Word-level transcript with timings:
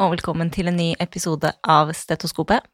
Og 0.00 0.14
velkommen 0.14 0.48
til 0.48 0.70
en 0.70 0.78
ny 0.80 0.94
episode 0.96 1.50
av 1.68 1.90
Stetoskopet. 1.92 2.64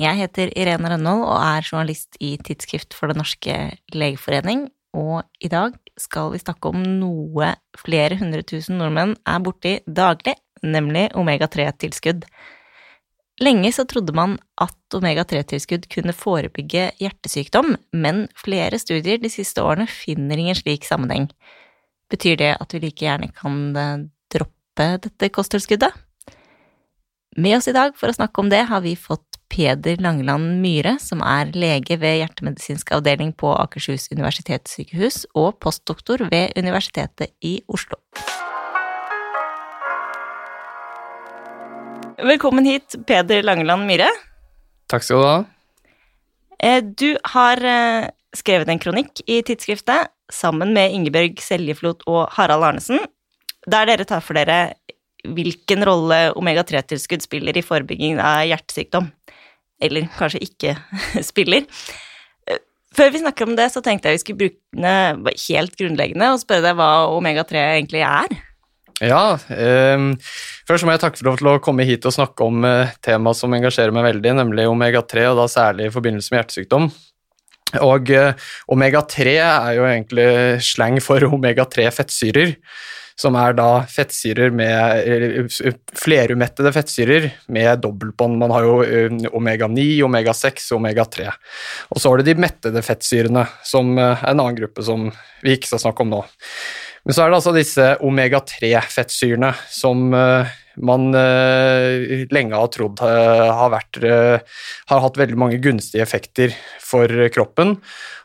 Jeg 0.00 0.16
heter 0.22 0.48
Irene 0.56 0.88
Rønnold 0.88 1.26
og 1.26 1.36
er 1.36 1.66
journalist 1.66 2.16
i 2.16 2.30
Tidsskrift 2.40 2.96
for 2.96 3.12
Den 3.12 3.20
norske 3.20 3.56
legeforening, 3.92 4.62
og 4.96 5.28
i 5.36 5.50
dag 5.52 5.76
skal 6.00 6.32
vi 6.32 6.40
snakke 6.40 6.72
om 6.72 6.80
noe 7.02 7.50
flere 7.76 8.16
hundre 8.22 8.40
tusen 8.40 8.80
nordmenn 8.80 9.18
er 9.28 9.44
borti 9.44 9.74
daglig, 9.84 10.38
nemlig 10.64 11.10
omega-3-tilskudd. 11.12 12.24
Lenge 13.44 13.76
så 13.76 13.84
trodde 13.84 14.16
man 14.16 14.40
at 14.56 14.96
omega-3-tilskudd 14.96 15.92
kunne 15.92 16.16
forebygge 16.16 16.94
hjertesykdom, 17.04 17.74
men 17.92 18.30
flere 18.32 18.80
studier 18.80 19.20
de 19.20 19.28
siste 19.28 19.60
årene 19.60 19.84
finner 19.92 20.40
ingen 20.40 20.56
slik 20.56 20.88
sammenheng. 20.88 21.28
Betyr 22.08 22.40
det 22.40 22.54
at 22.56 22.72
vi 22.72 22.86
like 22.88 23.04
gjerne 23.04 23.28
kan 23.28 23.74
droppe 24.32 24.94
dette 25.04 25.36
kosttilskuddet? 25.36 26.06
Med 27.36 27.56
oss 27.56 27.68
i 27.70 27.72
dag 27.72 27.92
for 27.94 28.10
å 28.10 28.14
snakke 28.16 28.42
om 28.42 28.48
det 28.50 28.64
har 28.66 28.80
vi 28.82 28.96
fått 28.98 29.36
Peder 29.50 30.00
Langeland 30.02 30.56
Myhre, 30.58 30.96
som 30.98 31.20
er 31.22 31.52
lege 31.54 31.94
ved 32.02 32.16
hjertemedisinsk 32.18 32.90
avdeling 32.96 33.30
på 33.38 33.52
Akershus 33.54 34.08
universitetssykehus 34.10 35.28
og 35.38 35.60
postdoktor 35.62 36.24
ved 36.26 36.58
Universitetet 36.58 37.30
i 37.46 37.60
Oslo. 37.70 38.00
Velkommen 42.18 42.66
hit, 42.66 42.98
Peder 43.06 43.46
Langeland 43.46 43.86
Myhre. 43.86 44.10
Takk 44.90 45.06
skal 45.06 45.22
du 45.22 45.28
ha. 45.30 45.40
Eh, 46.58 46.82
du 46.82 47.14
har 47.30 47.62
eh, 47.62 48.10
skrevet 48.34 48.74
en 48.74 48.82
kronikk 48.82 49.22
i 49.30 49.38
tidsskriftet 49.46 50.10
sammen 50.34 50.74
med 50.74 50.98
Ingebjørg 50.98 51.38
Seljeflot 51.46 52.02
og 52.10 52.24
Harald 52.34 52.72
Arnesen, 52.72 53.06
der 53.70 53.86
dere 53.86 54.02
tar 54.02 54.18
for 54.18 54.34
dere 54.34 54.74
hvilken 55.24 55.84
rolle 55.86 56.20
omega-3-tilskudd 56.38 57.24
spiller 57.24 57.56
i 57.56 57.64
forebygging 57.64 58.20
av 58.22 58.44
hjertesykdom. 58.48 59.10
Eller 59.80 60.08
kanskje 60.18 60.44
ikke 60.44 60.76
spiller. 61.30 61.66
Før 62.96 63.12
vi 63.14 63.22
snakker 63.22 63.46
om 63.46 63.56
det, 63.58 63.68
så 63.70 63.82
tenkte 63.84 64.10
jeg 64.10 64.18
vi 64.18 64.22
skulle 64.24 64.46
bruke 64.48 65.34
helt 65.46 65.76
grunnleggende 65.78 66.32
og 66.34 66.40
spørre 66.42 66.64
deg 66.66 66.78
hva 66.78 66.92
omega-3 67.14 67.60
egentlig 67.76 68.02
er. 68.06 68.40
Ja, 69.00 69.38
eh, 69.48 70.02
først 70.68 70.84
må 70.84 70.92
jeg 70.92 71.00
takke 71.00 71.22
for 71.22 71.52
å 71.54 71.60
komme 71.64 71.86
hit 71.88 72.04
og 72.04 72.12
snakke 72.12 72.44
om 72.44 72.66
eh, 72.68 72.90
temaet 73.04 73.38
som 73.38 73.54
engasjerer 73.56 73.94
meg 73.96 74.10
veldig, 74.10 74.34
nemlig 74.42 74.66
omega-3, 74.68 75.30
og 75.30 75.38
da 75.38 75.46
særlig 75.48 75.88
i 75.88 75.94
forbindelse 75.94 76.34
med 76.34 76.42
hjertesykdom. 76.42 76.90
Og 77.86 78.10
eh, 78.12 78.50
omega-3 78.74 79.36
er 79.38 79.76
jo 79.78 79.86
egentlig 79.88 80.28
slang 80.66 80.98
for 81.04 81.24
omega-3 81.30 81.86
fettsyrer 81.94 82.56
som 83.20 83.36
er 83.36 83.56
da 83.58 83.82
fettsyrer 83.90 84.52
med 84.54 85.50
flerumettede 86.00 86.72
fettsyrer 86.72 87.28
med 87.52 87.82
dobbeltbånd. 87.84 88.38
Man 88.40 88.54
har 88.54 88.64
jo 88.64 88.76
eh, 88.86 89.16
omega-9, 89.36 89.86
omega-6 90.06 90.70
og 90.72 90.80
omega-3. 90.80 91.28
Og 91.92 92.00
så 92.00 92.12
har 92.12 92.20
du 92.20 92.30
de 92.30 92.38
mettede 92.40 92.84
fettsyrene, 92.84 93.44
som 93.66 93.92
er 93.98 94.22
en 94.24 94.38
annen 94.38 94.56
gruppe 94.62 94.84
som 94.86 95.10
vi 95.44 95.56
ikke 95.56 95.72
skal 95.74 95.84
snakke 95.84 96.06
om 96.06 96.14
nå. 96.14 96.22
Men 97.04 97.16
så 97.16 97.24
er 97.24 97.30
det 97.30 97.38
altså 97.40 97.52
disse 97.56 97.86
omega-3-fettsyrene 98.04 99.54
som 99.72 100.10
uh, 100.12 100.48
man 100.86 101.10
uh, 101.14 102.26
lenge 102.32 102.56
har 102.56 102.70
trodd 102.74 103.02
uh, 103.04 103.50
har, 103.60 103.72
vært, 103.74 104.00
har 104.90 105.02
hatt 105.04 105.20
veldig 105.20 105.38
mange 105.40 105.60
gunstige 105.62 106.04
effekter 106.04 106.54
for 106.84 107.28
kroppen. 107.34 107.76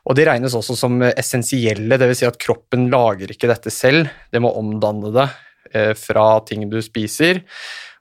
Og 0.06 0.18
de 0.18 0.28
regnes 0.28 0.54
også 0.58 0.78
som 0.78 1.02
essensielle, 1.08 2.00
dvs. 2.00 2.22
Si 2.22 2.30
at 2.30 2.40
kroppen 2.42 2.90
lager 2.94 3.32
ikke 3.34 3.50
dette 3.50 3.74
selv, 3.74 4.12
det 4.32 4.42
må 4.44 4.54
omdanne 4.56 5.12
det 5.16 5.30
fra 5.98 6.28
ting 6.46 6.68
du 6.72 6.78
spiser. 6.86 7.42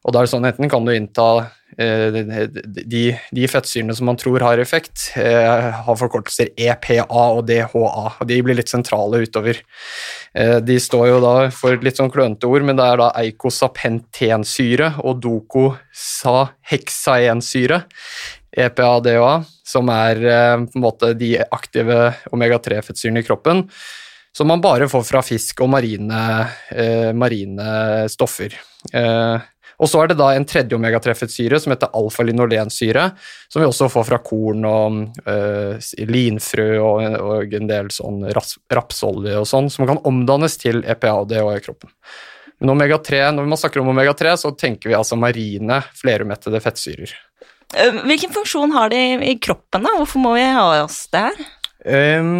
Og 0.04 0.12
da 0.12 0.20
er 0.20 0.26
det 0.26 0.32
sånn 0.34 0.46
enten 0.46 0.70
kan 0.70 0.84
du 0.84 0.92
innta 0.92 1.28
de, 1.76 3.18
de 3.34 3.48
fettsyrene 3.50 3.94
som 3.96 4.06
man 4.06 4.16
tror 4.20 4.40
har 4.44 4.58
effekt, 4.62 5.10
eh, 5.18 5.70
har 5.86 5.96
forkortelser 5.98 6.48
EPA 6.54 7.06
og 7.08 7.46
DHA, 7.48 8.04
og 8.20 8.26
de 8.30 8.42
blir 8.46 8.56
litt 8.58 8.70
sentrale 8.70 9.16
utover. 9.24 9.56
Eh, 10.34 10.58
de 10.62 10.80
står 10.80 11.08
jo 11.10 11.20
da 11.24 11.50
for 11.54 11.76
litt 11.82 11.96
sånn 11.98 12.12
klønete 12.14 12.46
ord, 12.50 12.62
men 12.66 12.76
det 12.78 12.86
er 12.86 12.96
da 13.02 13.08
eikosapentensyre 13.24 14.88
og 15.02 15.12
dokosaheksaensyre, 15.24 17.78
EPA 18.54 18.86
og 18.92 19.02
DHA, 19.08 19.34
som 19.66 19.88
er 19.90 20.14
på 20.68 20.74
en 20.78 20.84
måte 20.84 21.14
de 21.18 21.30
aktive 21.42 22.14
omega-3-fettsyrene 22.30 23.18
i 23.24 23.26
kroppen 23.26 23.66
som 24.34 24.48
man 24.50 24.62
bare 24.62 24.88
får 24.90 25.04
fra 25.06 25.22
fisk 25.22 25.60
og 25.62 25.68
marine, 25.70 26.22
marine 27.14 27.66
stoffer. 28.10 28.50
Og 29.82 29.90
så 29.90 30.02
er 30.02 30.10
det 30.10 30.18
da 30.20 30.30
en 30.34 30.46
tredje 30.48 30.76
omega-3-fettsyre 30.76 31.58
som 31.62 31.74
heter 31.74 31.94
alfa-linolensyre, 31.98 33.08
som 33.48 33.62
vi 33.62 33.68
også 33.68 33.88
får 33.92 34.06
fra 34.10 34.20
korn 34.24 34.66
og 34.68 35.00
uh, 35.26 35.90
linfrø 36.10 36.68
og, 36.78 37.02
og, 37.18 37.56
en 37.58 37.70
del 37.70 37.90
sånn 37.94 38.22
rapsolje 38.30 39.34
og 39.40 39.48
sånn, 39.50 39.72
som 39.72 39.88
kan 39.90 40.02
omdannes 40.06 40.58
til 40.60 40.84
EPA 40.86 41.16
og 41.22 41.28
DHA 41.32 41.58
i 41.58 41.64
kroppen. 41.64 41.92
Men 42.62 42.76
omega-3, 42.76 43.26
når 43.34 43.48
man 43.50 43.60
snakker 43.60 43.82
om 43.82 43.90
omega-3, 43.92 44.36
så 44.40 44.54
tenker 44.58 44.92
vi 44.92 44.98
altså 44.98 45.18
marine 45.18 45.80
flerumettede 45.98 46.62
fettsyrer. 46.62 47.16
Eh, 47.74 47.98
hvilken 48.06 48.32
funksjon 48.34 48.74
har 48.76 48.92
de 48.92 49.02
i 49.26 49.34
kroppen, 49.42 49.82
da? 49.82 49.96
Hvorfor 49.98 50.22
må 50.22 50.36
vi 50.36 50.46
ha 50.46 50.68
oss 50.84 51.04
det 51.12 51.26
her? 51.26 51.44
Um, 51.84 52.30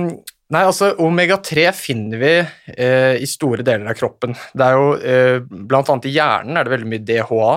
Nei, 0.52 0.60
altså 0.60 0.90
Omega-3 1.00 1.70
finner 1.72 2.20
vi 2.20 2.32
eh, 2.76 3.14
i 3.16 3.26
store 3.28 3.64
deler 3.64 3.88
av 3.88 3.96
kroppen. 3.96 4.34
Det 4.52 4.64
er 4.66 4.74
jo, 4.76 4.88
eh, 5.00 5.36
Blant 5.40 5.88
annet 5.88 6.08
i 6.10 6.12
hjernen 6.12 6.58
er 6.60 6.66
det 6.66 6.74
veldig 6.74 6.88
mye 6.90 7.04
DHA. 7.08 7.52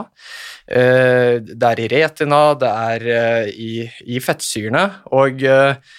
Eh, 0.72 1.34
det 1.44 1.72
er 1.72 1.82
i 1.84 1.90
retina, 1.92 2.40
det 2.60 2.70
er 2.72 3.08
eh, 3.18 3.50
i, 3.52 3.72
i, 4.08 4.22
fettsyrene. 4.24 4.86
Og, 5.20 5.44
eh, 5.44 5.98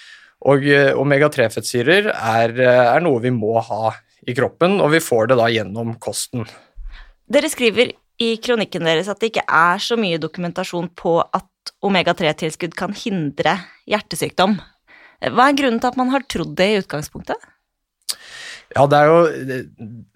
og 0.48 0.64
eh, 0.64 0.94
omega-3-fettsyrer 0.96 2.08
er, 2.14 2.56
er, 2.56 3.04
noe 3.04 3.20
vi 3.26 3.34
må 3.36 3.60
ha 3.68 3.92
i 4.24 4.36
kroppen, 4.36 4.80
og 4.80 4.94
vi 4.96 5.02
får 5.04 5.28
det 5.28 5.38
da 5.42 5.50
gjennom 5.52 5.92
kosten. 6.00 6.48
Dere 7.28 7.52
skriver 7.52 7.92
i 8.18 8.32
kronikken 8.42 8.88
deres 8.88 9.12
at 9.12 9.20
det 9.20 9.34
ikke 9.34 9.44
er 9.44 9.84
så 9.84 10.00
mye 10.00 10.18
dokumentasjon 10.20 10.88
på 10.96 11.18
at 11.20 11.76
omega-3-tilskudd 11.84 12.72
kan 12.80 12.96
hindre 12.96 13.58
hjertesykdom. 13.92 14.56
Hva 15.18 15.48
er 15.48 15.56
grunnen 15.58 15.80
til 15.82 15.90
at 15.90 15.98
man 15.98 16.12
har 16.14 16.26
trodd 16.30 16.54
det 16.58 16.68
i 16.72 16.82
utgangspunktet? 16.82 17.48
Ja, 18.76 18.84
det 18.84 18.98
jo, 19.08 19.20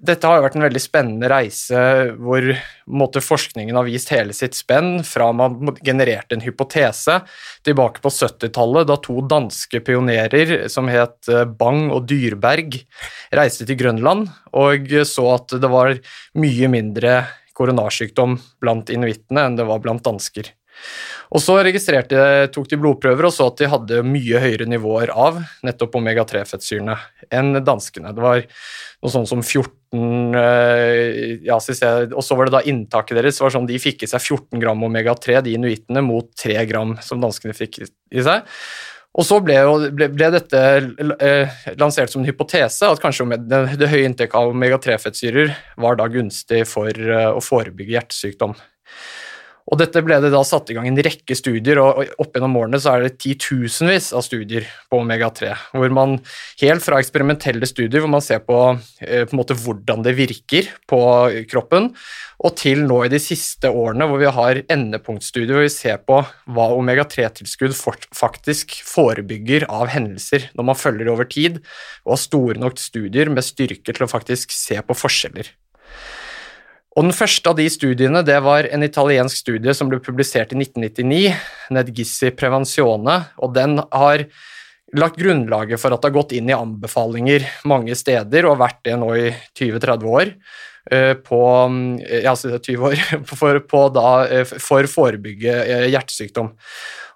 Dette 0.05 0.29
har 0.29 0.37
jo 0.37 0.45
vært 0.45 0.57
en 0.59 0.65
veldig 0.67 0.81
spennende 0.83 1.29
reise 1.33 1.81
hvor 2.21 2.45
måte, 2.85 3.23
forskningen 3.25 3.79
har 3.79 3.87
vist 3.87 4.13
hele 4.13 4.37
sitt 4.37 4.57
spenn 4.59 5.01
fra 5.09 5.31
man 5.37 5.73
genererte 5.81 6.37
en 6.37 6.45
hypotese 6.45 7.23
tilbake 7.65 8.05
på 8.05 8.13
70-tallet, 8.13 8.91
da 8.91 8.99
to 9.01 9.23
danske 9.25 9.81
pionerer 9.87 10.69
som 10.73 10.91
het 10.93 11.33
eh, 11.33 11.47
Bang 11.49 11.89
og 11.95 12.05
Dyrberg, 12.11 12.77
reiste 13.33 13.67
til 13.69 13.81
Grønland 13.81 14.29
og 14.53 14.93
så 15.09 15.29
at 15.39 15.57
det 15.63 15.73
var 15.73 15.97
mye 16.37 16.73
mindre 16.73 17.23
koronarsykdom 17.57 18.37
blant 18.61 18.93
inuittene 18.93 19.49
enn 19.49 19.57
det 19.57 19.69
var 19.69 19.81
blant 19.81 20.05
dansker. 20.05 20.53
Og 21.33 21.41
så 21.41 21.57
registrerte, 21.65 22.49
tok 22.53 22.69
de 22.69 22.79
blodprøver 22.81 23.29
og 23.29 23.33
så 23.33 23.49
at 23.49 23.61
de 23.63 23.71
hadde 23.73 24.03
mye 24.05 24.41
høyere 24.43 24.67
nivåer 24.69 25.13
av 25.15 25.41
nettopp 25.65 25.97
omega-3-fettsyrene 26.01 26.97
enn 27.33 27.63
danskene. 27.65 28.13
Det 28.13 28.25
var 28.25 28.43
noe 28.45 29.13
sånn 29.15 29.29
som 29.31 29.41
14 29.41 30.37
eh, 30.39 31.41
jeg, 31.47 32.13
Og 32.13 32.23
så 32.25 32.37
var 32.39 32.49
det 32.49 32.57
da 32.57 32.63
inntaket 32.69 33.19
deres. 33.19 33.41
var 33.41 33.55
sånn 33.55 33.69
De 33.69 33.81
fikk 33.81 34.05
i 34.05 34.11
seg 34.11 34.21
14 34.21 34.61
gram 34.63 34.85
omega-3, 34.85 35.41
de 35.47 35.57
inuittene, 35.57 36.05
mot 36.05 36.29
3 36.43 36.63
gram 36.69 36.97
som 37.05 37.23
danskene 37.23 37.57
fikk 37.57 37.81
i 37.83 38.25
seg. 38.25 38.45
Og 39.13 39.27
så 39.29 39.39
ble, 39.45 39.57
ble, 39.93 40.09
ble 40.09 40.29
dette 40.33 40.61
eh, 41.21 41.65
lansert 41.81 42.13
som 42.13 42.23
en 42.23 42.29
hypotese, 42.29 42.89
at 42.89 43.01
kanskje 43.01 43.27
det, 43.45 43.61
det 43.81 43.91
høye 43.93 44.07
inntaket 44.09 44.39
av 44.39 44.55
omega-3-fettsyrer 44.55 45.53
var 45.85 45.99
da 46.01 46.07
gunstig 46.13 46.63
for 46.71 46.89
eh, 46.93 47.29
å 47.29 47.43
forebygge 47.45 47.99
hjertesykdom. 47.99 48.57
Og 49.71 49.79
dette 49.79 50.03
ble 50.03 50.19
det 50.23 50.33
da 50.35 50.41
satt 50.47 50.73
i 50.73 50.77
gang 50.77 50.89
en 50.89 50.99
rekke 51.07 51.37
studier, 51.39 51.79
og 51.79 52.03
opp 52.21 52.35
gjennom 52.35 52.57
årene 52.59 52.81
så 52.83 52.97
er 52.97 53.07
det 53.07 53.19
titusenvis 53.23 54.11
av 54.17 54.25
studier 54.27 54.67
på 54.91 54.99
omega-3. 55.03 55.53
Hvor 55.77 55.95
man 55.95 56.17
helt 56.61 56.85
fra 56.85 56.99
eksperimentelle 57.03 57.69
studier 57.71 58.03
hvor 58.03 58.11
man 58.17 58.25
ser 58.25 58.43
på, 58.43 58.59
på 58.99 59.23
en 59.23 59.39
måte, 59.39 59.57
hvordan 59.63 60.03
det 60.07 60.17
virker 60.19 60.73
på 60.91 61.01
kroppen, 61.53 61.93
og 62.43 62.57
til 62.59 62.83
nå 62.89 63.05
i 63.07 63.13
de 63.13 63.23
siste 63.23 63.71
årene 63.71 64.09
hvor 64.11 64.19
vi 64.19 64.31
har 64.35 64.63
endepunktstudier 64.73 65.55
hvor 65.55 65.67
vi 65.69 65.73
ser 65.73 66.03
på 66.03 66.19
hva 66.51 66.69
omega-3-tilskudd 66.75 67.77
faktisk 68.19 68.75
forebygger 68.83 69.69
av 69.71 69.93
hendelser 69.95 70.51
når 70.59 70.73
man 70.73 70.79
følger 70.79 71.07
det 71.07 71.15
over 71.15 71.31
tid, 71.31 71.61
og 72.03 72.17
har 72.17 72.25
store 72.25 72.59
nok 72.59 72.83
studier 72.83 73.31
med 73.31 73.47
styrke 73.47 73.95
til 73.95 74.09
å 74.09 74.11
faktisk 74.11 74.55
se 74.55 74.83
på 74.83 74.99
forskjeller. 74.99 75.55
Og 76.93 77.07
Den 77.07 77.15
første 77.17 77.49
av 77.49 77.57
de 77.57 77.65
studiene 77.73 78.21
det 78.27 78.39
var 78.45 78.69
en 78.69 78.85
italiensk 78.85 79.39
studie 79.45 79.73
som 79.77 79.89
ble 79.89 80.01
publisert 80.05 80.53
i 80.53 80.59
1999, 80.61 81.23
Nedgissi 81.73 82.33
Prevenzione, 82.37 83.17
og 83.41 83.55
den 83.57 83.79
har 83.81 84.27
lagt 84.93 85.17
grunnlaget 85.17 85.81
for 85.81 85.95
at 85.95 86.03
det 86.03 86.11
har 86.11 86.19
gått 86.19 86.35
inn 86.37 86.51
i 86.51 86.57
anbefalinger 86.57 87.47
mange 87.69 87.97
steder 87.97 88.45
og 88.45 88.61
vært 88.61 88.83
det 88.85 88.99
nå 89.01 89.09
i 89.17 89.31
20-30 89.57 90.11
år, 90.19 90.35
på 91.25 91.41
ja, 92.11 92.35
20 92.37 92.85
år 92.91 93.01
for, 93.41 93.63
på 93.71 93.83
da, 93.95 94.09
for 94.51 94.85
å 94.85 94.93
forebygge 94.93 95.57
hjertesykdom. 95.95 96.53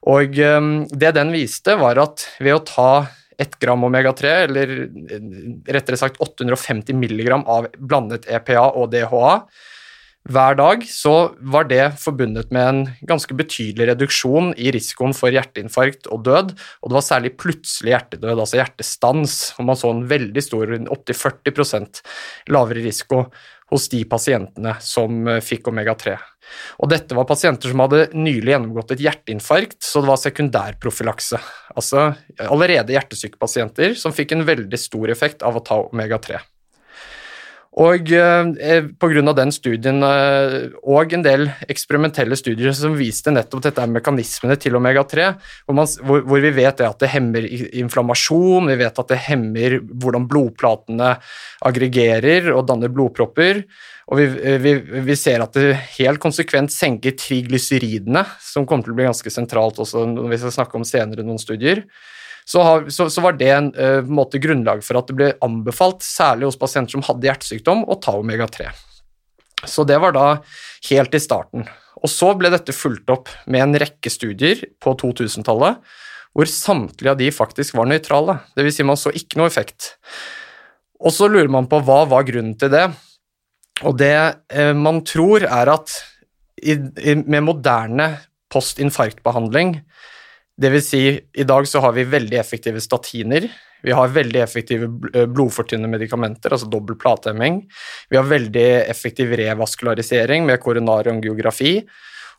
Og 0.07 0.39
det 0.39 1.13
den 1.19 1.35
viste, 1.35 1.75
var 1.77 2.01
at 2.01 2.29
ved 2.39 2.57
å 2.57 2.65
ta 2.65 2.91
1 3.43 3.59
gram 3.63 3.87
omega-3, 3.87 4.35
eller 4.49 4.77
rettere 5.69 6.01
sagt 6.01 6.21
850 6.23 6.97
milligram 6.97 7.45
av 7.51 7.71
blandet 7.77 8.29
EPA 8.33 8.71
og 8.73 8.93
DHA, 8.95 9.33
hver 10.27 10.57
dag, 10.59 10.83
så 10.91 11.13
var 11.39 11.69
det 11.71 11.85
forbundet 12.03 12.51
med 12.55 12.67
en 12.67 12.81
ganske 13.07 13.35
betydelig 13.39 13.93
reduksjon 13.93 14.51
i 14.59 14.73
risikoen 14.75 15.15
for 15.15 15.31
hjerteinfarkt 15.31 16.09
og 16.11 16.25
død, 16.27 16.51
og 16.83 16.91
det 16.91 16.97
var 16.97 17.05
særlig 17.07 17.37
plutselig 17.39 17.93
hjertedød, 17.93 18.33
altså 18.35 18.59
hjertestans, 18.59 19.37
og 19.55 19.69
man 19.69 19.79
så 19.79 19.93
en 19.95 20.03
veldig 20.11 20.43
stor, 20.43 20.73
opptil 20.97 21.21
40% 21.21 22.03
lavere 22.51 22.83
risiko 22.89 23.29
hos 23.71 23.89
de 23.93 24.03
pasientene 24.09 24.77
som 24.85 25.27
eh, 25.29 25.43
fikk 25.45 25.71
omega-3. 25.73 26.17
Og 26.83 26.91
dette 26.93 27.17
var 27.19 27.27
pasienter 27.29 27.73
som 27.73 27.83
hadde 27.83 28.07
nylig 28.15 28.55
gjennomgått 28.55 28.95
et 28.95 29.03
hjerteinfarkt, 29.07 29.81
så 29.83 30.03
det 30.03 30.11
var 30.13 30.21
sekundærprofylakse. 30.23 31.41
Altså 31.75 32.13
allerede 32.47 32.95
hjertesyke 32.95 33.41
pasienter 33.43 33.97
som 33.99 34.15
fikk 34.15 34.37
en 34.37 34.47
veldig 34.47 34.81
stor 34.81 35.11
effekt 35.13 35.43
av 35.47 35.59
å 35.59 35.65
ta 35.67 35.81
omega-3. 35.89 36.39
Og 37.77 38.09
eh, 38.09 38.87
Pga. 38.97 39.33
den 39.37 39.51
studien 39.53 40.01
eh, 40.07 40.55
og 40.81 41.13
en 41.13 41.25
del 41.25 41.51
eksperimentelle 41.69 42.39
studier 42.41 42.73
som 42.77 42.97
viste 42.97 43.35
nettopp 43.35 43.67
dette 43.67 43.85
er 43.85 43.93
mekanismene 43.93 44.57
til 44.57 44.79
omega-3, 44.79 45.27
hvor, 45.69 45.83
hvor, 46.09 46.23
hvor, 46.25 46.41
vi 46.41 46.55
vet 46.57 46.81
at 46.81 47.05
det 47.05 47.13
hemmer 47.13 47.45
inflammasjon, 47.45 48.71
vi 48.73 48.79
vet 48.81 49.03
at 49.03 49.13
det 49.13 49.21
hemmer 49.27 49.77
hvordan 49.93 50.25
blodplatene 50.31 51.13
aggregerer 51.69 52.49
og 52.55 52.65
danner 52.71 52.93
blodpropper, 52.97 53.67
og 54.07 54.23
vi, 54.23 54.57
vi, 54.63 54.75
vi 55.11 55.19
ser 55.19 55.45
at 55.45 55.57
det 55.59 55.77
helt 55.99 56.23
konsekvent 56.23 56.73
senker 56.73 57.13
triglyceridene, 57.19 58.25
som 58.41 58.65
kommer 58.65 58.87
til 58.87 58.97
å 58.97 59.01
bli 59.03 59.11
ganske 59.11 59.33
sentralt 59.35 59.83
også 59.83 60.07
når 60.15 60.33
vi 60.33 60.41
skal 60.41 60.61
snakke 60.63 60.81
om 60.81 60.87
senere 60.87 61.27
noen 61.27 61.43
studier 61.43 61.85
så, 62.47 62.63
har, 62.63 62.85
så, 62.95 63.09
så 63.11 63.23
var 63.25 63.35
det 63.39 63.49
en 63.51 63.73
uh, 63.75 64.07
måte 64.07 64.39
grunnlag 64.43 64.85
for 64.87 65.01
at 65.01 65.09
det 65.11 65.17
ble 65.19 65.31
anbefalt, 65.43 66.05
særlig 66.07 66.47
hos 66.47 66.59
pasienter 66.61 66.95
som 66.95 67.03
hadde 67.09 67.27
hjertesykdom, 67.27 67.83
å 67.91 67.99
ta 67.99 68.15
omega-3. 68.21 68.69
Så 69.67 69.83
det 69.89 69.99
var 70.03 70.15
da 70.15 70.27
helt 70.91 71.17
i 71.17 71.23
starten. 71.23 71.67
Og 72.05 72.13
så 72.13 72.31
ble 72.39 72.53
dette 72.53 72.77
fulgt 72.77 73.11
opp 73.11 73.33
med 73.51 73.65
en 73.65 73.79
rekke 73.83 74.13
studier 74.13 74.63
på 74.83 74.95
2000-tallet, 75.01 75.81
hvor 76.37 76.51
samtlige 76.53 77.15
av 77.15 77.19
de 77.19 77.33
faktisk 77.33 77.79
var 77.79 77.89
nøytrale. 77.89 78.39
Dvs. 78.55 78.79
Si 78.79 78.87
man 78.87 79.01
så 79.01 79.11
ikke 79.17 79.41
noe 79.41 79.49
effekt. 79.49 79.95
Og 81.01 81.15
så 81.17 81.31
lurer 81.33 81.51
man 81.53 81.69
på 81.71 81.81
hva 81.83 82.03
var 82.09 82.27
grunnen 82.29 82.55
til 82.61 82.71
det. 82.73 82.85
Og 83.89 83.97
det 83.99 84.15
eh, 84.53 84.73
man 84.77 85.03
tror, 85.09 85.49
er 85.49 85.73
at 85.73 85.97
i, 86.61 86.77
i, 86.77 87.17
med 87.25 87.45
moderne 87.49 88.11
postinfarktbehandling 88.53 89.81
det 90.57 90.73
vil 90.73 90.83
si, 90.85 91.03
i 91.21 91.45
dag 91.45 91.69
så 91.69 91.83
har 91.85 91.93
vi 91.97 92.07
veldig 92.09 92.39
effektive 92.41 92.81
statiner. 92.81 93.45
Vi 93.85 93.93
har 93.93 94.13
veldig 94.13 94.41
effektive 94.41 94.89
eh, 95.13 95.27
blodfortynnende 95.29 95.91
medikamenter, 95.93 96.55
altså 96.55 96.69
dobbel 96.73 96.97
platehemming. 97.01 97.61
Vi 98.11 98.17
har 98.17 98.29
veldig 98.29 98.67
effektiv 98.89 99.35
revaskularisering 99.37 100.47
med 100.49 100.63
koronarangiografi. 100.65 101.79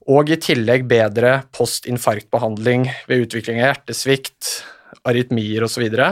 Og 0.09 0.31
i 0.31 0.39
tillegg 0.41 0.87
bedre 0.89 1.43
postinfarktbehandling 1.55 2.87
ved 3.09 3.27
utvikling 3.27 3.61
av 3.61 3.73
hjertesvikt, 3.73 4.51
arytmier 5.07 5.65
osv. 5.67 5.77
Så, 5.77 5.83
videre. 5.85 6.09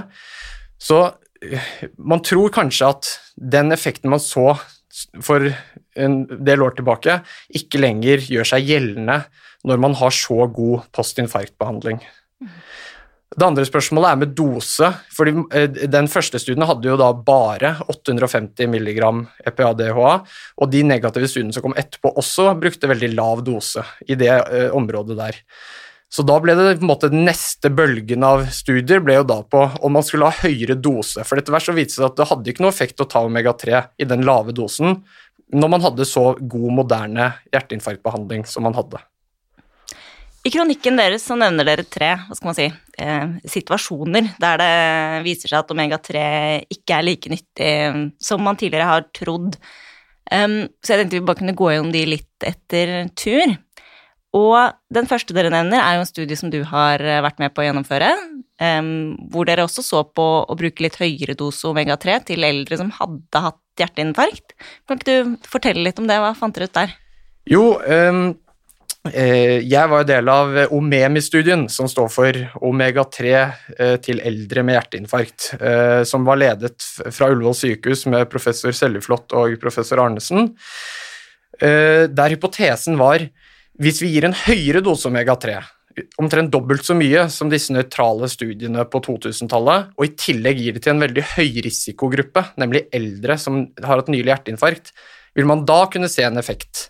så 0.78 1.00
eh, 1.42 1.72
man 1.98 2.22
tror 2.25 2.54
kanskje 2.54 2.92
at 2.94 3.13
den 3.36 3.74
effekten 3.74 4.13
man 4.13 4.22
så 4.22 4.54
for 5.25 5.50
en 6.00 6.22
del 6.48 6.62
år 6.63 6.78
tilbake, 6.78 7.18
ikke 7.56 7.81
lenger 7.81 8.24
gjør 8.30 8.48
seg 8.54 8.69
gjeldende 8.69 9.18
når 9.66 9.82
man 9.82 9.96
har 9.98 10.14
så 10.14 10.46
god 10.54 10.86
postinfarktbehandling. 10.96 12.02
Det 13.36 13.44
andre 13.44 13.66
spørsmålet 13.68 14.12
er 14.12 14.20
med 14.22 14.36
dose. 14.38 14.90
fordi 15.12 15.34
eh, 15.52 15.88
Den 15.92 16.08
første 16.08 16.40
studien 16.40 16.68
hadde 16.68 16.88
jo 16.88 16.98
da 17.00 17.10
bare 17.14 17.74
850 17.92 18.70
mg 18.70 19.02
EPA-DHA, 19.50 20.12
og 20.62 20.72
de 20.72 20.84
negative 20.88 21.28
studiene 21.32 21.56
som 21.56 21.66
kom 21.66 21.76
etterpå, 21.76 22.14
også 22.16 22.54
brukte 22.62 22.92
veldig 22.92 23.12
lav 23.16 23.44
dose 23.44 23.84
i 24.08 24.16
det 24.16 24.32
uh, 24.32 24.70
området 24.78 25.18
der. 25.20 25.42
Så 26.08 26.24
da 26.24 26.38
ble 26.40 26.54
det 26.56 26.78
på 26.78 26.86
en 26.86 26.92
måte 26.94 27.10
den 27.12 27.26
neste 27.28 27.72
bølgen 27.74 28.24
av 28.24 28.46
studier 28.54 29.02
ble 29.04 29.18
jo 29.18 29.26
da 29.28 29.42
på 29.44 29.66
om 29.84 29.96
man 29.98 30.06
skulle 30.06 30.30
ha 30.30 30.46
høyere 30.46 30.78
dose. 30.80 31.26
For 31.28 31.42
etter 31.42 31.52
hvert 31.52 31.66
så 31.66 31.76
viste 31.76 31.98
det 31.98 32.06
seg 32.06 32.08
at 32.08 32.22
det 32.22 32.30
hadde 32.30 32.54
ikke 32.54 32.64
noe 32.64 32.72
effekt 32.72 33.04
å 33.04 33.10
ta 33.10 33.26
omega-3 33.26 33.82
i 34.00 34.08
den 34.08 34.24
lave 34.28 34.56
dosen 34.56 35.02
når 35.54 35.70
man 35.70 35.84
hadde 35.84 36.08
så 36.08 36.32
god, 36.40 36.72
moderne 36.74 37.28
hjerteinfarktbehandling 37.52 38.48
som 38.50 38.66
man 38.66 38.78
hadde. 38.78 39.02
I 40.46 40.52
kronikken 40.54 41.00
deres 41.00 41.24
så 41.26 41.34
nevner 41.40 41.66
dere 41.66 41.88
tre 41.90 42.12
hva 42.28 42.36
skal 42.38 42.52
man 42.52 42.58
si, 42.58 42.68
eh, 43.02 43.30
situasjoner 43.50 44.36
der 44.42 44.62
det 44.62 44.74
viser 45.26 45.50
seg 45.50 45.64
at 45.64 45.74
omega-3 45.74 46.22
ikke 46.76 47.00
er 47.00 47.08
like 47.08 47.32
nyttig 47.34 47.72
som 48.22 48.44
man 48.46 48.60
tidligere 48.60 48.92
har 48.92 49.08
trodd. 49.16 49.58
Um, 50.30 50.66
så 50.82 50.94
jeg 50.94 51.02
tenkte 51.02 51.18
vi 51.18 51.26
bare 51.26 51.40
kunne 51.42 51.58
gå 51.58 51.72
gjennom 51.72 51.90
de 51.94 52.04
litt 52.10 52.46
etter 52.46 53.10
tur. 53.18 53.56
Og 54.38 54.78
den 54.94 55.10
første 55.10 55.34
dere 55.34 55.50
nevner, 55.54 55.82
er 55.82 55.98
jo 55.98 56.06
en 56.06 56.10
studie 56.10 56.38
som 56.38 56.54
du 56.54 56.60
har 56.68 57.02
eh, 57.02 57.22
vært 57.26 57.42
med 57.42 57.54
på 57.56 57.64
å 57.64 57.68
gjennomføre, 57.70 58.10
um, 58.62 58.90
hvor 59.32 59.50
dere 59.50 59.66
også 59.66 59.82
så 59.86 60.04
på 60.06 60.26
å 60.46 60.58
bruke 60.60 60.84
litt 60.86 61.00
høyere 61.02 61.38
dose 61.40 61.66
omega-3 61.72 62.22
til 62.30 62.46
eldre 62.46 62.82
som 62.82 62.94
hadde 63.00 63.46
hatt 63.48 63.62
hjerteinfarkt. 63.82 64.58
Kan 64.86 65.02
ikke 65.02 65.10
du 65.10 65.50
fortelle 65.50 65.88
litt 65.88 66.02
om 66.02 66.10
det? 66.10 66.22
Hva 66.22 66.36
fant 66.38 66.58
dere 66.58 66.70
ut 66.70 66.78
der? 66.84 66.98
Jo, 67.50 67.70
um 67.82 68.36
Eh, 68.36 68.45
jeg 69.13 69.92
var 69.92 70.07
del 70.10 70.30
av 70.31 70.56
OMEMI-studien, 70.74 71.68
som 71.69 71.90
står 71.92 72.10
for 72.10 72.40
omega-3 72.66 73.34
eh, 73.36 73.96
til 74.04 74.22
eldre 74.25 74.63
med 74.66 74.80
hjerteinfarkt, 74.80 75.52
eh, 75.60 76.02
som 76.10 76.25
var 76.28 76.42
ledet 76.42 76.80
fra 77.13 77.30
Ullevål 77.34 77.57
sykehus 77.60 78.07
med 78.12 78.30
professor 78.31 78.75
Seljeflot 78.75 79.36
og 79.38 79.57
professor 79.62 80.02
Arnesen, 80.04 80.54
der 81.56 82.34
hypotesen 82.34 82.98
var 83.00 83.22
hvis 83.80 84.02
vi 84.04 84.10
gir 84.12 84.25
en 84.28 84.36
høyere 84.36 84.82
dose 84.84 85.08
omega-3, 85.10 85.56
omtrent 86.20 86.51
dobbelt 86.51 86.86
så 86.86 86.96
mye 86.98 87.25
som 87.32 87.51
disse 87.51 87.74
nøytrale 87.75 88.27
studiene 88.32 88.86
på 88.91 89.01
2000-tallet, 89.03 89.91
og 89.96 90.08
i 90.08 90.13
tillegg 90.20 90.62
gir 90.62 90.77
det 90.77 90.84
til 90.86 90.96
en 90.96 91.03
veldig 91.03 91.25
høyrisikogruppe, 91.36 92.44
nemlig 92.62 92.86
eldre 92.96 93.38
som 93.41 93.65
har 93.84 94.01
hatt 94.01 94.12
nylig 94.12 94.32
hjerteinfarkt, 94.32 94.94
vil 95.36 95.50
man 95.50 95.65
da 95.68 95.82
kunne 95.91 96.12
se 96.12 96.24
en 96.24 96.39
effekt. 96.39 96.89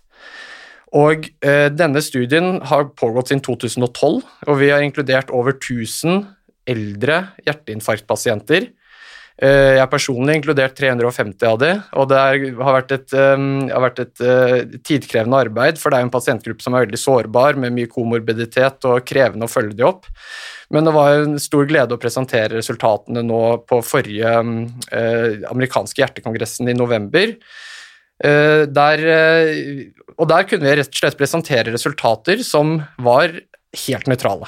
Og 0.96 1.28
eh, 1.44 1.68
denne 1.74 2.02
studien 2.04 2.62
har 2.70 2.88
pågått 2.96 3.32
siden 3.32 3.44
2012, 3.44 4.24
og 4.48 4.58
vi 4.62 4.72
har 4.72 4.86
inkludert 4.86 5.34
over 5.36 5.58
1000 5.58 6.24
eldre 6.72 7.22
hjerteinfarktpasienter. 7.46 8.70
Eh, 9.36 9.76
jeg 9.76 9.84
har 9.84 10.32
inkludert 10.32 10.78
350 10.80 11.50
av 11.50 11.60
de, 11.60 11.74
og 12.00 12.08
det 12.08 12.20
er, 12.22 12.46
har 12.56 12.78
vært 12.78 12.94
et, 12.96 13.16
um, 13.36 13.66
har 13.68 13.84
vært 13.84 14.00
et 14.06 14.24
uh, 14.24 14.78
tidkrevende 14.88 15.42
arbeid, 15.44 15.82
for 15.82 15.92
det 15.92 15.98
er 15.98 16.06
jo 16.06 16.08
en 16.08 16.14
pasientgruppe 16.14 16.64
som 16.64 16.78
er 16.78 16.86
veldig 16.86 17.02
sårbar, 17.02 17.60
med 17.60 17.76
mye 17.76 17.92
komorbiditet 17.92 18.88
og 18.88 19.04
krevende 19.04 19.50
å 19.50 19.52
følge 19.52 19.76
de 19.76 19.84
opp. 19.90 20.08
Men 20.72 20.88
det 20.88 20.96
var 20.96 21.20
en 21.20 21.36
stor 21.44 21.68
glede 21.68 21.98
å 21.98 22.02
presentere 22.02 22.56
resultatene 22.56 23.26
nå 23.28 23.44
på 23.68 23.84
forrige 23.84 24.40
uh, 24.40 25.52
amerikanske 25.52 26.06
hjertekongressen 26.06 26.72
i 26.72 26.80
november. 26.80 27.36
Uh, 28.24 28.64
der, 28.72 29.02
uh, 29.04 30.14
og 30.16 30.30
der 30.32 30.46
kunne 30.48 30.64
vi 30.64 30.78
rett 30.80 30.94
og 30.94 31.02
slett 31.02 31.18
presentere 31.20 31.74
resultater 31.74 32.44
som 32.48 32.78
var 33.04 33.34
helt 33.86 34.08
nøytrale. 34.08 34.48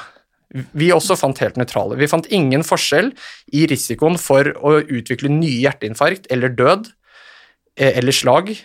Vi 0.71 0.87
også 0.95 1.17
fant 1.19 1.41
helt 1.43 1.57
nøytrale. 1.59 1.97
Vi 1.99 2.07
fant 2.07 2.29
ingen 2.31 2.63
forskjell 2.63 3.11
i 3.51 3.65
risikoen 3.67 4.15
for 4.21 4.47
å 4.55 4.77
utvikle 4.79 5.33
nye 5.33 5.59
hjerteinfarkt 5.65 6.31
eller 6.31 6.55
død 6.55 6.87
uh, 6.87 7.91
eller 7.91 8.15
slag 8.15 8.55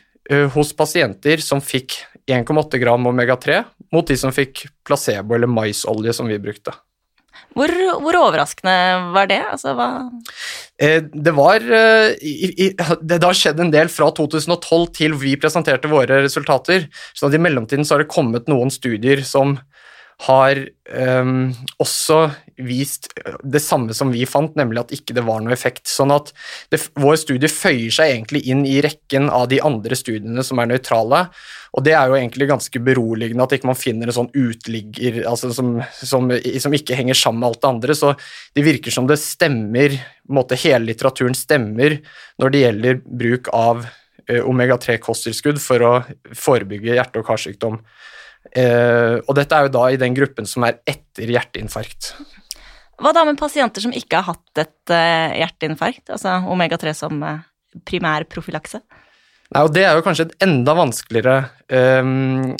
hos 0.55 0.69
pasienter 0.79 1.41
som 1.43 1.59
fikk 1.61 1.97
1,8 2.31 2.79
gram 2.79 3.09
omega-3, 3.11 3.57
mot 3.93 4.07
de 4.07 4.15
som 4.17 4.31
fikk 4.33 4.63
placebo 4.87 5.35
eller 5.35 5.51
maisolje, 5.51 6.15
som 6.15 6.31
vi 6.31 6.39
brukte. 6.41 6.71
Hvor, 7.53 7.73
hvor, 8.01 8.17
overraskende 8.17 8.75
var 9.13 9.29
det? 9.29 9.41
Altså, 9.53 9.75
hva 9.77 9.89
eh, 10.81 11.03
Det 11.05 11.35
var 11.37 11.61
eh, 11.61 12.15
Det 13.03 13.19
har 13.23 13.37
skjedd 13.37 13.61
en 13.61 13.73
del 13.75 13.91
fra 13.93 14.09
2012 14.17 14.87
til 14.97 15.17
vi 15.21 15.35
presenterte 15.41 15.91
våre 15.93 16.23
resultater. 16.25 16.89
Så 17.13 17.29
i 17.29 17.43
mellomtiden 17.43 17.85
så 17.85 17.97
har 17.97 18.05
det 18.05 18.13
kommet 18.13 18.49
noen 18.51 18.73
studier 18.73 19.25
som 19.27 19.59
har 20.23 20.59
um, 20.95 21.50
også 21.83 22.19
vist 22.62 23.09
det 23.42 23.62
samme 23.64 23.95
som 23.97 24.12
vi 24.14 24.23
fant, 24.28 24.54
nemlig 24.59 24.83
at 24.83 24.92
ikke 24.95 25.16
det 25.16 25.25
var 25.26 25.40
noe 25.42 25.54
effekt. 25.54 25.88
Sånn 25.90 26.12
at 26.14 26.31
det, 26.71 26.78
vår 27.00 27.16
studie 27.19 27.50
føyer 27.50 27.90
seg 27.95 28.12
egentlig 28.12 28.45
inn 28.52 28.62
i 28.69 28.76
rekken 28.85 29.26
av 29.33 29.49
de 29.50 29.59
andre 29.64 29.99
studiene 29.99 30.45
som 30.47 30.62
er 30.62 30.71
nøytrale. 30.71 31.25
Og 31.75 31.87
det 31.87 31.97
er 31.99 32.11
jo 32.11 32.19
egentlig 32.19 32.50
ganske 32.52 32.83
beroligende 32.85 33.47
at 33.47 33.57
ikke 33.57 33.71
man 33.73 33.78
finner 33.78 34.11
en 34.11 34.19
sånn 34.21 34.31
utligger 34.37 35.23
altså 35.28 35.50
som, 35.57 35.75
som, 35.97 36.31
som, 36.61 36.76
ikke 36.76 36.99
henger 36.99 37.19
sammen 37.19 37.42
med 37.42 37.50
alt 37.50 37.62
det 37.64 37.73
andre. 37.73 37.99
Så 37.99 38.12
det 38.54 38.66
virker 38.69 38.95
som 38.95 39.09
det 39.11 39.19
stemmer, 39.23 39.97
måte 40.31 40.61
hele 40.61 40.92
litteraturen 40.92 41.37
stemmer 41.37 41.99
når 42.38 42.54
det 42.54 42.62
gjelder 42.66 43.02
bruk 43.02 43.50
av 43.57 43.87
omega-3-kosttilskudd 44.33 45.59
for 45.61 45.83
å 45.83 45.92
forebygge 46.38 46.95
hjerte- 46.95 47.21
og 47.21 47.26
karsykdom. 47.26 47.81
Og 48.53 49.33
dette 49.39 49.57
er 49.57 49.67
jo 49.67 49.73
da 49.73 49.87
i 49.89 50.01
den 50.01 50.17
gruppen 50.17 50.49
som 50.49 50.67
er 50.69 50.81
etter 50.85 51.31
hjerteinfarkt. 51.33 52.11
Hva 53.01 53.15
da 53.17 53.23
med 53.25 53.39
pasienter 53.41 53.81
som 53.81 53.95
ikke 53.97 54.21
har 54.21 54.35
hatt 54.35 54.61
et 54.61 54.93
hjerteinfarkt, 55.41 56.13
altså 56.13 56.35
omega-3 56.53 56.93
som 56.99 57.23
primær 57.89 58.29
profylakse? 58.29 58.83
Nei, 59.53 59.63
og 59.67 59.73
Det 59.75 59.83
er 59.85 59.99
jo 59.99 60.05
kanskje 60.05 60.25
et 60.31 60.45
enda 60.47 60.73
vanskeligere 60.77 61.35
um, 62.01 62.55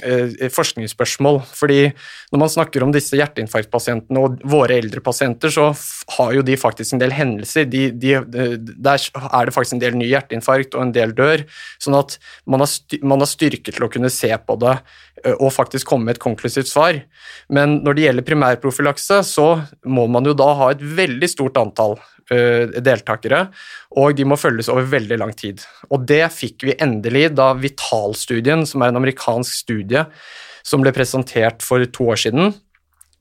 forskningsspørsmål. 0.53 1.41
fordi 1.49 1.93
når 2.33 2.39
man 2.43 2.53
snakker 2.53 2.85
om 2.85 2.93
disse 2.93 3.17
hjerteinfarktpasientene 3.17 4.21
og 4.21 4.43
våre 4.45 4.77
eldre 4.77 5.01
pasienter, 5.01 5.49
så 5.49 5.71
har 6.19 6.35
jo 6.37 6.43
de 6.45 6.57
faktisk 6.57 6.93
en 6.93 7.01
del 7.01 7.15
hendelser. 7.17 7.65
De, 7.65 7.91
de, 7.91 8.19
der 8.29 9.09
er 9.25 9.49
det 9.49 9.55
faktisk 9.55 9.79
en 9.79 9.85
del 9.85 9.97
ny 9.97 10.11
hjerteinfarkt 10.11 10.77
og 10.77 10.85
en 10.85 10.93
del 10.93 11.17
dør. 11.17 11.47
Sånn 11.81 11.97
at 11.97 12.19
man 12.45 12.61
har, 12.61 12.77
man 13.01 13.25
har 13.25 13.31
styrke 13.31 13.73
til 13.73 13.89
å 13.89 13.93
kunne 13.93 14.13
se 14.13 14.33
på 14.37 14.61
det 14.61 14.77
uh, 14.77 15.37
og 15.39 15.53
faktisk 15.57 15.89
komme 15.89 16.11
med 16.11 16.19
et 16.19 16.25
konklusivt 16.25 16.69
svar. 16.69 17.01
Men 17.49 17.81
når 17.87 17.97
det 17.97 18.09
gjelder 18.09 18.29
primærprofylakse, 18.29 19.23
så 19.25 19.49
må 19.89 20.11
man 20.13 20.29
jo 20.29 20.37
da 20.37 20.53
ha 20.61 20.75
et 20.75 20.85
veldig 21.01 21.33
stort 21.39 21.57
antall 21.57 21.97
Eh, 21.97 22.12
deltakere, 22.31 23.47
og 23.99 24.15
de 24.17 24.25
må 24.29 24.39
følges 24.41 24.71
over 24.73 24.87
veldig 24.89 25.19
lang 25.21 25.33
tid. 25.37 25.65
Og 25.91 26.07
det 26.09 26.23
fikk 26.33 26.67
vi 26.69 26.77
endelig 26.81 27.33
da 27.37 27.51
Vital-studien, 27.59 28.67
som 28.69 28.85
er 28.85 28.93
en 28.93 29.01
amerikansk 29.01 29.57
studie 29.65 30.05
som 30.63 30.85
ble 30.85 30.93
presentert 30.95 31.65
for 31.67 31.83
to 31.91 32.09
år 32.15 32.21
siden, 32.25 32.55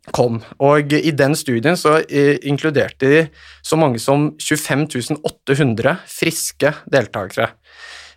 kom. 0.10 0.40
Og 0.64 0.94
i 0.98 1.14
den 1.14 1.36
studien 1.38 1.78
så 1.78 2.00
eh, 2.02 2.38
inkluderte 2.50 3.10
de 3.10 3.22
så 3.62 3.78
mange 3.78 4.02
som 4.02 4.32
25 4.42 5.20
800 5.22 5.98
friske 6.10 6.74
deltakere. 6.90 7.52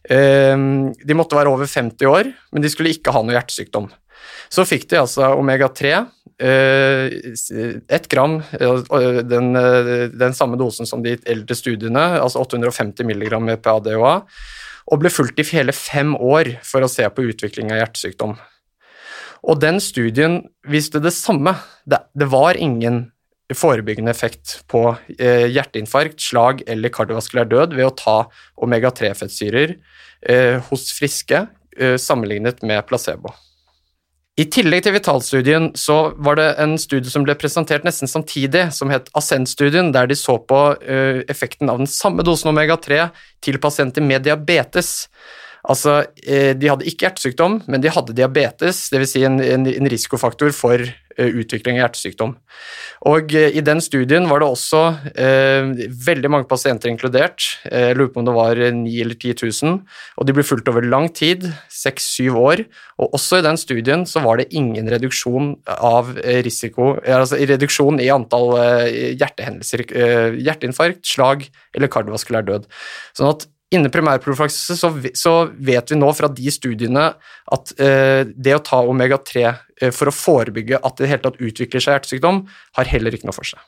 Eh, 0.09 0.57
de 0.57 1.19
måtte 1.19 1.37
være 1.37 1.53
over 1.53 1.69
50 1.69 2.09
år, 2.09 2.33
men 2.53 2.64
de 2.64 2.73
skulle 2.73 2.95
ikke 2.95 3.12
ha 3.14 3.25
noe 3.25 3.37
hjertesykdom. 3.37 3.91
Så 4.53 4.64
fikk 4.69 4.88
de 4.91 5.03
altså 5.03 5.35
omega-3 5.37 5.93
Eh, 5.99 6.24
ett 6.38 8.09
gram, 8.09 8.43
eh, 8.61 8.83
den, 9.23 9.57
eh, 9.57 10.09
den, 10.11 10.35
samme 10.35 10.57
dosen 10.57 10.87
som 10.87 11.03
de 11.03 11.17
eldre 11.26 11.55
studiene, 11.55 12.21
altså 12.21 12.43
850 12.43 13.05
mg 13.07 13.38
med 13.41 13.62
PADOA, 13.62 14.17
og 14.85 15.00
ble 15.00 15.12
fulgt 15.12 15.38
i 15.41 15.47
hele 15.55 15.73
fem 15.73 16.14
år 16.17 16.57
for 16.67 16.85
å 16.85 16.91
se 16.91 17.07
på 17.09 17.25
utvikling 17.31 17.73
av 17.73 17.81
hjertesykdom. 17.85 18.37
Og 19.45 19.61
den 19.61 19.81
studien 19.81 20.43
viste 20.69 21.00
det 21.05 21.12
samme. 21.12 21.55
Det, 21.87 22.00
det 22.17 22.29
var 22.33 22.57
ingen 22.57 23.12
forebyggende 23.53 24.11
effekt 24.11 24.62
på 24.73 24.97
eh, 25.19 25.47
hjerteinfarkt, 25.53 26.21
slag 26.21 26.62
eller 26.67 26.93
kardiovaskulær 26.93 27.49
død 27.50 27.76
ved 27.76 27.87
å 27.87 27.97
ta 27.97 28.17
omega-3-fettsyrer 28.64 29.76
eh, 30.25 30.57
hos 30.71 30.88
friske 30.97 31.45
eh, 31.76 31.97
sammenlignet 32.00 32.64
med 32.64 32.81
placebo. 32.88 33.35
I 34.35 34.49
tillegg 34.50 34.83
til 34.83 34.97
Vital-studien 34.97 35.69
så 35.79 36.09
var 36.19 36.41
det 36.41 36.49
en 36.59 36.73
studie 36.81 37.11
som 37.11 37.23
ble 37.23 37.37
presentert 37.38 37.85
nesten 37.87 38.11
samtidig, 38.11 38.64
som 38.75 38.91
het 38.91 39.07
Ascent-studien, 39.14 39.93
der 39.95 40.09
de 40.11 40.17
så 40.19 40.41
på 40.43 40.62
uh, 40.75 41.21
effekten 41.31 41.71
av 41.71 41.79
den 41.79 41.91
samme 41.91 42.26
dosen 42.26 42.50
omega-3 42.50 43.12
til 43.47 43.61
pasienter 43.62 44.03
med 44.03 44.26
diabetes. 44.26 45.07
Altså, 45.62 46.00
uh, 46.26 46.50
de 46.59 46.73
hadde 46.73 46.91
ikke 46.91 47.07
hjertesykdom, 47.07 47.61
men 47.71 47.85
de 47.85 47.95
hadde 47.95 48.19
diabetes, 48.19 48.88
dvs. 48.91 49.14
Si 49.14 49.23
en, 49.23 49.38
en, 49.38 49.71
en 49.71 49.93
risikofaktor 49.95 50.50
for 50.57 50.83
Eh, 50.83 51.04
utvikling 51.18 51.78
av 51.78 51.85
hjertesykdom. 51.85 52.35
Og 53.11 53.35
eh, 53.37 53.52
I 53.59 53.62
den 53.64 53.83
studien 53.85 54.26
var 54.30 54.40
det 54.40 54.49
også 54.49 54.83
eh, 55.12 55.68
veldig 56.06 56.30
mange 56.33 56.49
pasienter 56.50 56.90
inkludert. 56.90 57.44
Eh, 57.68 57.90
jeg 57.90 57.99
lurer 57.99 58.12
på 58.14 58.23
om 58.23 58.28
det 58.28 58.37
var 58.37 58.61
9 58.78 58.94
eller 59.04 59.18
10 59.18 59.37
000. 59.62 59.78
og 60.16 60.28
De 60.28 60.37
ble 60.37 60.47
fulgt 60.47 60.71
over 60.73 60.87
lang 60.87 61.11
tid, 61.14 61.47
6-7 61.73 62.38
år. 62.40 62.64
og 62.99 63.16
Også 63.18 63.40
i 63.40 63.47
den 63.47 63.61
studien 63.61 64.06
så 64.09 64.23
var 64.25 64.40
det 64.40 64.50
ingen 64.56 64.88
reduksjon 64.90 65.54
av 65.75 66.14
risiko, 66.44 66.94
altså 67.04 67.40
reduksjon 67.40 68.00
i 68.02 68.11
antall 68.12 68.54
hjertehendelser, 69.18 69.85
hjerteinfarkt, 70.38 71.02
slag 71.09 71.49
eller 71.75 71.90
kardiovaskulær 71.92 72.47
død. 72.47 72.68
Sånn 73.16 73.33
at 73.33 73.49
Innen 73.73 73.90
primærprofylakse 73.90 74.76
så, 74.76 74.90
så, 75.16 75.33
vet 75.56 75.90
vi 75.90 75.97
nå 75.99 76.11
fra 76.14 76.28
de 76.30 76.50
studiene 76.52 77.06
at 77.56 77.73
eh, 77.80 78.26
det 78.28 78.59
å 78.59 78.62
ta 78.62 78.83
omega-3 78.85 79.44
eh, 79.47 79.94
for 79.94 80.11
å 80.11 80.14
forebygge 80.14 80.78
at 80.85 81.00
det 81.00 81.09
hele 81.11 81.25
tatt 81.25 81.40
utvikler 81.40 81.83
seg 81.83 81.97
hjertesykdom, 81.97 82.44
har 82.76 82.92
heller 82.92 83.16
ikke 83.16 83.30
noe 83.30 83.37
for 83.37 83.49
seg. 83.49 83.62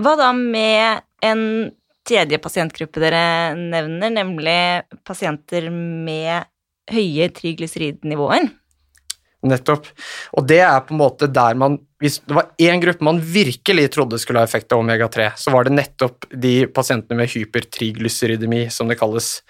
Hva 0.00 0.14
da 0.16 0.30
med 0.32 1.02
en 1.26 1.42
tredje 2.08 2.38
pasientgruppe 2.40 3.02
dere 3.02 3.24
nevner, 3.58 4.14
nemlig 4.14 4.60
pasienter 5.04 5.68
med 5.74 6.48
høye 6.90 7.28
triglyseridnivåer? 7.36 8.48
Nettopp. 9.40 9.86
Og 10.36 10.44
det 10.44 10.58
er 10.60 10.82
på 10.84 10.92
en 10.92 11.00
måte 11.00 11.28
der 11.32 11.56
man 11.56 11.78
Hvis 12.00 12.18
det 12.24 12.32
var 12.32 12.46
én 12.60 12.80
gruppe 12.80 13.04
man 13.04 13.18
virkelig 13.20 13.90
trodde 13.92 14.16
skulle 14.20 14.40
ha 14.40 14.48
effekt 14.48 14.72
av 14.72 14.80
omega-3, 14.80 15.26
så 15.36 15.52
var 15.52 15.66
det 15.66 15.74
nettopp 15.74 16.24
de 16.32 16.64
pasientene 16.72 17.18
med 17.18 17.28
hypertriglyceridemi, 17.28 18.62
som 18.72 18.88
det 18.88 18.96
kalles. 18.96 19.42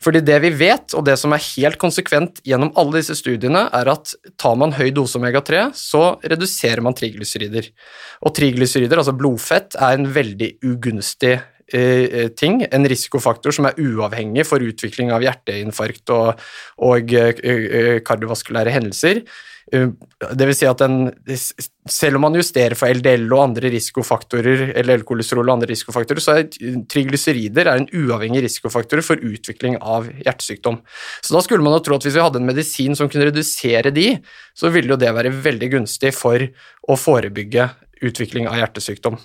Fordi 0.00 0.22
det 0.24 0.38
vi 0.40 0.48
vet, 0.62 0.94
og 0.96 1.04
det 1.04 1.18
som 1.20 1.36
er 1.36 1.44
helt 1.44 1.76
konsekvent 1.76 2.40
gjennom 2.40 2.72
alle 2.80 3.02
disse 3.02 3.18
studiene, 3.20 3.66
er 3.68 3.92
at 3.92 4.14
tar 4.40 4.56
man 4.56 4.72
høy 4.78 4.88
dose 4.96 5.20
omega-3, 5.20 5.66
så 5.76 6.16
reduserer 6.24 6.80
man 6.80 6.96
triglycerider. 6.96 7.68
Og 8.24 8.32
triglycerider, 8.32 8.96
altså 8.96 9.12
blodfett, 9.20 9.76
er 9.76 10.00
en 10.00 10.08
veldig 10.16 10.54
ugunstig 10.72 11.36
ting, 12.38 12.64
en 12.66 12.88
risikofaktor 12.90 13.54
som 13.54 13.68
er 13.68 13.78
uavhengig 13.78 14.46
for 14.48 14.62
utvikling 14.64 15.12
av 15.14 15.22
hjerteinfarkt 15.24 16.10
og, 16.14 16.42
og 16.82 17.14
eh, 17.14 18.00
kardiovaskulære 18.06 18.74
hendelser. 18.74 19.22
Eh, 19.72 19.86
det 20.34 20.46
vil 20.48 20.56
si 20.56 20.66
at 20.68 20.82
den, 20.82 21.10
selv 21.90 22.18
om 22.18 22.24
man 22.26 22.38
justerer 22.38 22.76
for 22.78 22.90
LDL 22.90 23.26
og 23.30 23.44
andre 23.44 23.70
risikofaktorer, 23.72 24.72
LL-kolesterol 24.82 25.46
og 25.46 25.54
andre 25.58 25.70
risikofaktorer, 25.70 26.22
så 26.24 26.36
er 26.40 26.48
triglycerider 26.90 27.70
en 27.72 27.88
uavhengig 28.02 28.44
risikofaktor 28.46 29.02
for 29.06 29.22
utvikling 29.22 29.78
av 29.80 30.10
hjertesykdom. 30.24 30.80
Så 31.22 31.36
da 31.36 31.44
skulle 31.46 31.64
man 31.66 31.76
jo 31.78 31.84
tro 31.86 32.00
at 32.00 32.06
hvis 32.06 32.18
vi 32.18 32.24
hadde 32.24 32.42
en 32.42 32.50
medisin 32.50 32.98
som 32.98 33.10
kunne 33.10 33.30
redusere 33.30 33.94
de, 33.94 34.08
så 34.58 34.72
ville 34.74 34.94
jo 34.94 35.00
det 35.00 35.12
være 35.16 35.34
veldig 35.44 35.74
gunstig 35.78 36.14
for 36.16 36.42
å 36.90 36.98
forebygge 36.98 37.70
utvikling 38.06 38.48
av 38.50 38.58
hjertesykdom. 38.62 39.18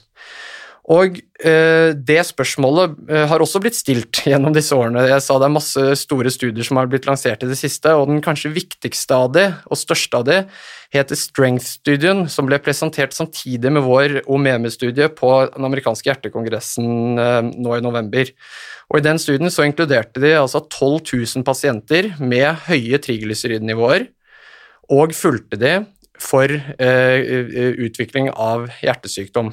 Og 0.85 1.15
eh, 1.41 1.95
det 1.97 2.19
spørsmålet 2.27 2.93
eh, 3.09 3.23
har 3.25 3.41
også 3.41 3.57
blitt 3.63 3.77
stilt 3.77 4.19
gjennom 4.29 4.53
disse 4.53 4.75
årene. 4.77 5.07
Jeg 5.09 5.23
sa 5.25 5.39
det 5.41 5.47
er 5.47 5.55
masse 5.55 5.85
store 6.03 6.29
studier 6.33 6.67
som 6.67 6.77
har 6.77 6.91
blitt 6.91 7.07
lansert 7.09 7.41
i 7.41 7.49
det 7.49 7.57
siste, 7.57 7.95
og 7.97 8.11
den 8.11 8.21
kanskje 8.25 8.53
viktigste 8.53 9.17
av 9.17 9.31
de, 9.33 9.47
og 9.65 9.81
største 9.81 10.21
av 10.21 10.27
de, 10.29 10.37
heter 10.93 11.17
Strength-studien, 11.17 12.27
som 12.29 12.45
ble 12.45 12.61
presentert 12.61 13.17
samtidig 13.17 13.73
med 13.73 13.85
vår 13.87 14.19
OMEME-studie 14.29 15.09
på 15.17 15.33
den 15.55 15.67
amerikanske 15.71 16.11
hjertekongressen 16.11 17.17
eh, 17.17 17.41
nå 17.49 17.75
i 17.79 17.83
november. 17.83 18.29
Og 18.93 19.01
I 19.01 19.05
den 19.09 19.17
studien 19.21 19.49
så 19.49 19.65
inkluderte 19.65 20.21
de 20.21 20.35
altså 20.37 20.61
12 20.69 21.01
000 21.09 21.47
pasienter 21.47 22.13
med 22.21 22.67
høye 22.69 23.01
triglyceridnivåer, 23.01 24.11
og 24.93 25.17
fulgte 25.17 25.57
de 25.57 25.77
for 26.21 26.45
eh, 26.53 27.71
utvikling 27.81 28.29
av 28.29 28.69
hjertesykdom. 28.85 29.49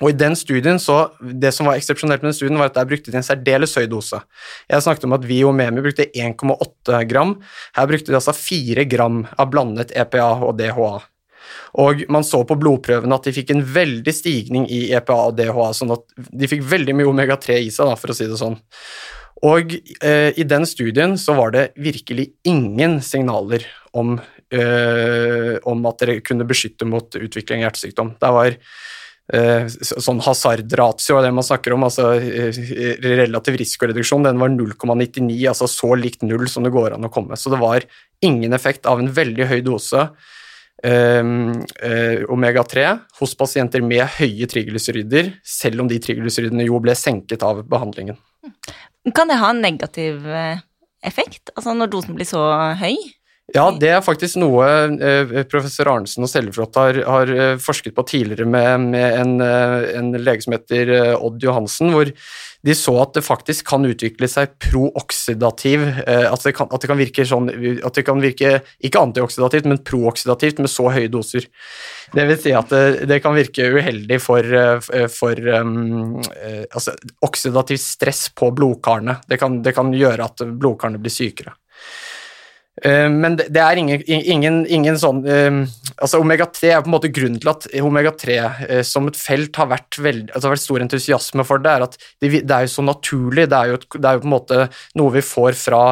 Og 0.00 0.10
i 0.10 0.16
den 0.16 0.36
studien 0.38 0.80
så, 0.80 1.12
Det 1.20 1.52
som 1.54 1.68
var 1.68 1.76
eksepsjonelt 1.76 2.22
med 2.22 2.30
den 2.30 2.38
studien, 2.38 2.58
var 2.60 2.70
at 2.70 2.78
der 2.78 2.88
brukte 2.88 3.12
de 3.12 3.20
en 3.20 3.26
særdeles 3.26 3.76
høy 3.76 3.86
dose. 3.90 4.22
Jeg 4.70 4.84
snakket 4.84 5.06
om 5.08 5.16
at 5.16 5.26
vi 5.28 5.42
og 5.44 5.54
Memi 5.56 5.84
brukte 5.84 6.08
1,8 6.08 7.04
gram. 7.10 7.36
Her 7.76 7.88
brukte 7.90 8.12
de 8.12 8.18
altså 8.18 8.36
4 8.36 8.86
gram 8.88 9.24
av 9.36 9.50
blandet 9.52 9.92
EPA 9.92 10.32
og 10.40 10.56
DHA. 10.58 10.92
Og 11.80 12.02
man 12.10 12.26
så 12.26 12.42
på 12.46 12.56
blodprøvene 12.58 13.14
at 13.14 13.26
de 13.28 13.34
fikk 13.34 13.52
en 13.54 13.62
veldig 13.62 14.14
stigning 14.14 14.66
i 14.72 14.88
EPA 14.96 15.18
og 15.30 15.38
DHA, 15.38 15.70
sånn 15.76 15.94
at 15.94 16.04
de 16.16 16.50
fikk 16.50 16.64
veldig 16.66 16.96
mye 16.98 17.10
omega-3 17.10 17.60
i 17.66 17.70
seg, 17.70 17.90
da, 17.90 17.96
for 17.98 18.12
å 18.12 18.16
si 18.16 18.26
det 18.30 18.38
sånn. 18.40 18.58
Og 19.46 19.72
eh, 20.04 20.36
i 20.36 20.44
den 20.44 20.66
studien 20.68 21.16
så 21.20 21.36
var 21.38 21.54
det 21.54 21.70
virkelig 21.80 22.26
ingen 22.48 22.98
signaler 23.04 23.64
om, 23.96 24.18
eh, 24.52 25.56
om 25.64 25.86
at 25.88 26.02
dere 26.02 26.18
kunne 26.24 26.48
beskytte 26.48 26.88
mot 26.88 27.16
utvikling 27.16 27.62
av 27.62 27.70
hjertesykdom. 27.70 28.14
Det 28.20 28.32
var 28.36 28.58
sånn 29.30 30.20
hasardratio, 30.24 31.20
det 31.22 31.30
man 31.34 31.46
snakker 31.46 31.74
om, 31.76 31.84
altså 31.86 32.12
eh, 32.18 32.56
relativ 33.04 33.58
risikoreduksjon, 33.60 34.26
den 34.26 34.40
var 34.40 34.50
0,99, 34.50 35.36
altså 35.52 35.68
så 35.70 35.92
likt 35.98 36.24
null 36.26 36.48
som 36.50 36.66
det 36.66 36.72
går 36.74 36.96
an 36.96 37.06
å 37.06 37.12
komme. 37.12 37.38
Så 37.38 37.52
det 37.52 37.60
var 37.62 37.86
ingen 38.26 38.56
effekt 38.56 38.88
av 38.90 39.02
en 39.02 39.12
veldig 39.14 39.46
høy 39.52 39.60
dose 39.66 40.08
um, 40.82 41.52
uh, 41.84 42.24
omega-3 42.32 42.88
hos 43.20 43.36
pasienter 43.38 43.84
med 43.86 44.02
høye 44.18 44.48
triglycerider, 44.50 45.34
selv 45.46 45.84
om 45.84 45.92
de 45.92 46.00
triglyceridene 46.02 46.66
jo 46.66 46.82
ble 46.82 46.96
senket 46.98 47.46
av 47.46 47.62
behandlingen. 47.70 48.18
Kan 49.14 49.30
det 49.30 49.38
ha 49.40 49.54
en 49.54 49.62
negativ 49.62 50.26
effekt, 51.06 51.54
altså 51.54 51.72
når 51.76 51.94
dosen 51.94 52.18
blir 52.18 52.28
så 52.28 52.42
høy? 52.80 52.98
Ja, 53.50 53.64
det 53.74 53.88
er 53.90 54.02
faktisk 54.04 54.38
noe 54.38 54.66
eh, 55.02 55.32
professor 55.50 55.88
Arnesen 55.90 56.22
og 56.22 56.30
Seljeflot 56.30 56.76
har, 56.78 57.00
har, 57.02 57.32
eh, 57.34 57.56
forsket 57.58 57.96
på 57.96 58.04
tidligere 58.06 58.46
med, 58.46 58.84
med 58.92 59.16
en, 59.18 59.32
eh, 59.42 59.88
en, 59.98 60.12
lege 60.14 60.44
som 60.44 60.54
heter 60.54 60.92
Odd 61.16 61.42
Johansen, 61.42 61.90
hvor 61.90 62.12
de 62.60 62.76
så 62.76 62.94
at 63.02 63.16
det 63.16 63.24
faktisk 63.26 63.66
kan 63.72 63.86
utvikle 63.88 64.28
seg 64.30 64.52
prooksidativ 64.60 65.82
at, 66.04 66.42
det 66.44 66.52
kan, 66.58 66.68
at 66.68 66.82
det 66.82 66.90
kan 66.90 66.98
virke 67.00 67.24
sånn 67.24 67.48
At 67.88 67.96
det 67.96 68.04
kan 68.04 68.20
virke 68.20 68.50
ikke 68.84 69.00
antioksidativt, 69.00 69.68
men 69.70 69.80
prooksidativt 69.80 70.60
med 70.60 70.68
så 70.68 70.90
høye 70.92 71.08
doser. 71.08 71.46
Det 72.12 72.26
vil 72.28 72.38
si 72.42 72.52
at 72.52 72.68
det, 72.68 73.08
det 73.08 73.22
kan 73.24 73.38
virke 73.38 73.70
uheldig 73.72 74.20
for, 74.20 74.44
for 75.14 75.40
um, 75.56 76.20
altså, 76.20 76.92
oksidativ 77.24 77.80
stress 77.80 78.26
på 78.36 78.52
blodkarene. 78.52 79.16
Det 79.24 79.40
kan, 79.40 79.62
det 79.64 79.72
kan 79.78 79.94
gjøre 79.96 80.28
at 80.28 80.44
blodkarene 80.44 81.00
blir 81.00 81.16
sykere. 81.16 81.56
Men 82.80 83.36
det 83.36 83.60
er 83.60 83.76
ingen, 83.76 84.02
ingen, 84.08 84.62
ingen 84.66 84.96
sånn 84.98 85.20
altså 86.00 86.20
Omega-3 86.22 86.70
er 86.72 86.84
på 86.84 86.90
en 86.90 86.94
måte 86.94 87.12
grunnen 87.12 87.40
til 87.40 87.52
at 87.52 87.66
omega-3 87.80 88.36
eh, 88.68 88.82
som 88.86 89.08
et 89.10 89.18
felt 89.18 89.58
har 89.60 89.70
vært, 89.72 89.98
veld, 90.00 90.30
altså 90.32 90.48
har 90.48 90.56
vært 90.56 90.64
stor 90.64 90.86
entusiasme 90.86 91.46
for 91.46 91.62
det, 91.62 91.74
er 91.74 91.86
at 91.86 91.98
det, 92.22 92.32
det, 92.38 92.54
er 92.56 92.66
jo 92.66 92.74
så 92.76 92.86
naturlig. 92.86 93.48
Det 93.50 93.58
er 93.58 93.74
jo, 93.74 93.82
det 93.96 94.06
er 94.06 94.16
jo, 94.16 94.24
på 94.24 94.30
en 94.30 94.36
måte 94.36 94.62
noe 94.98 95.16
vi 95.16 95.24
får 95.24 95.58
fra 95.60 95.82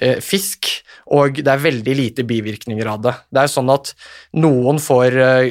eh, 0.00 0.18
fisk, 0.24 0.70
og 1.10 1.40
det 1.42 1.50
er 1.50 1.62
veldig 1.64 1.94
lite 1.98 2.24
bivirkninger 2.28 2.88
av 2.88 3.02
det. 3.02 3.14
Det 3.34 3.42
er 3.42 3.50
sånn 3.50 3.72
at 3.72 3.92
noen 4.38 4.78
får 4.82 5.16
eh, 5.18 5.48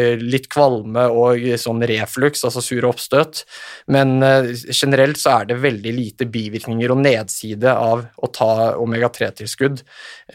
eh 0.00 0.22
litt 0.22 0.48
kvalme 0.52 1.04
og 1.12 1.44
sånn 1.60 1.84
reflux, 1.88 2.44
altså 2.48 2.62
sure 2.64 2.88
oppstøt, 2.88 3.44
men 3.92 4.18
eh, 4.24 4.52
generelt 4.72 5.20
så 5.20 5.38
er 5.38 5.50
det 5.50 5.60
veldig 5.62 5.94
lite 5.96 6.28
bivirkninger 6.32 6.94
og 6.94 7.02
nedside 7.04 7.76
av 7.76 8.06
å 8.16 8.32
ta 8.32 8.72
omega-3-tilskudd. 8.80 9.84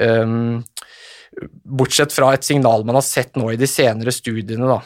Um, 0.04 0.64
Bortsett 1.68 2.14
fra 2.16 2.32
et 2.34 2.46
signal 2.48 2.86
man 2.88 2.98
har 2.98 3.06
sett 3.06 3.36
nå 3.38 3.52
i 3.54 3.60
de 3.60 3.68
senere 3.70 4.14
studiene, 4.16 4.70
da. 4.70 4.80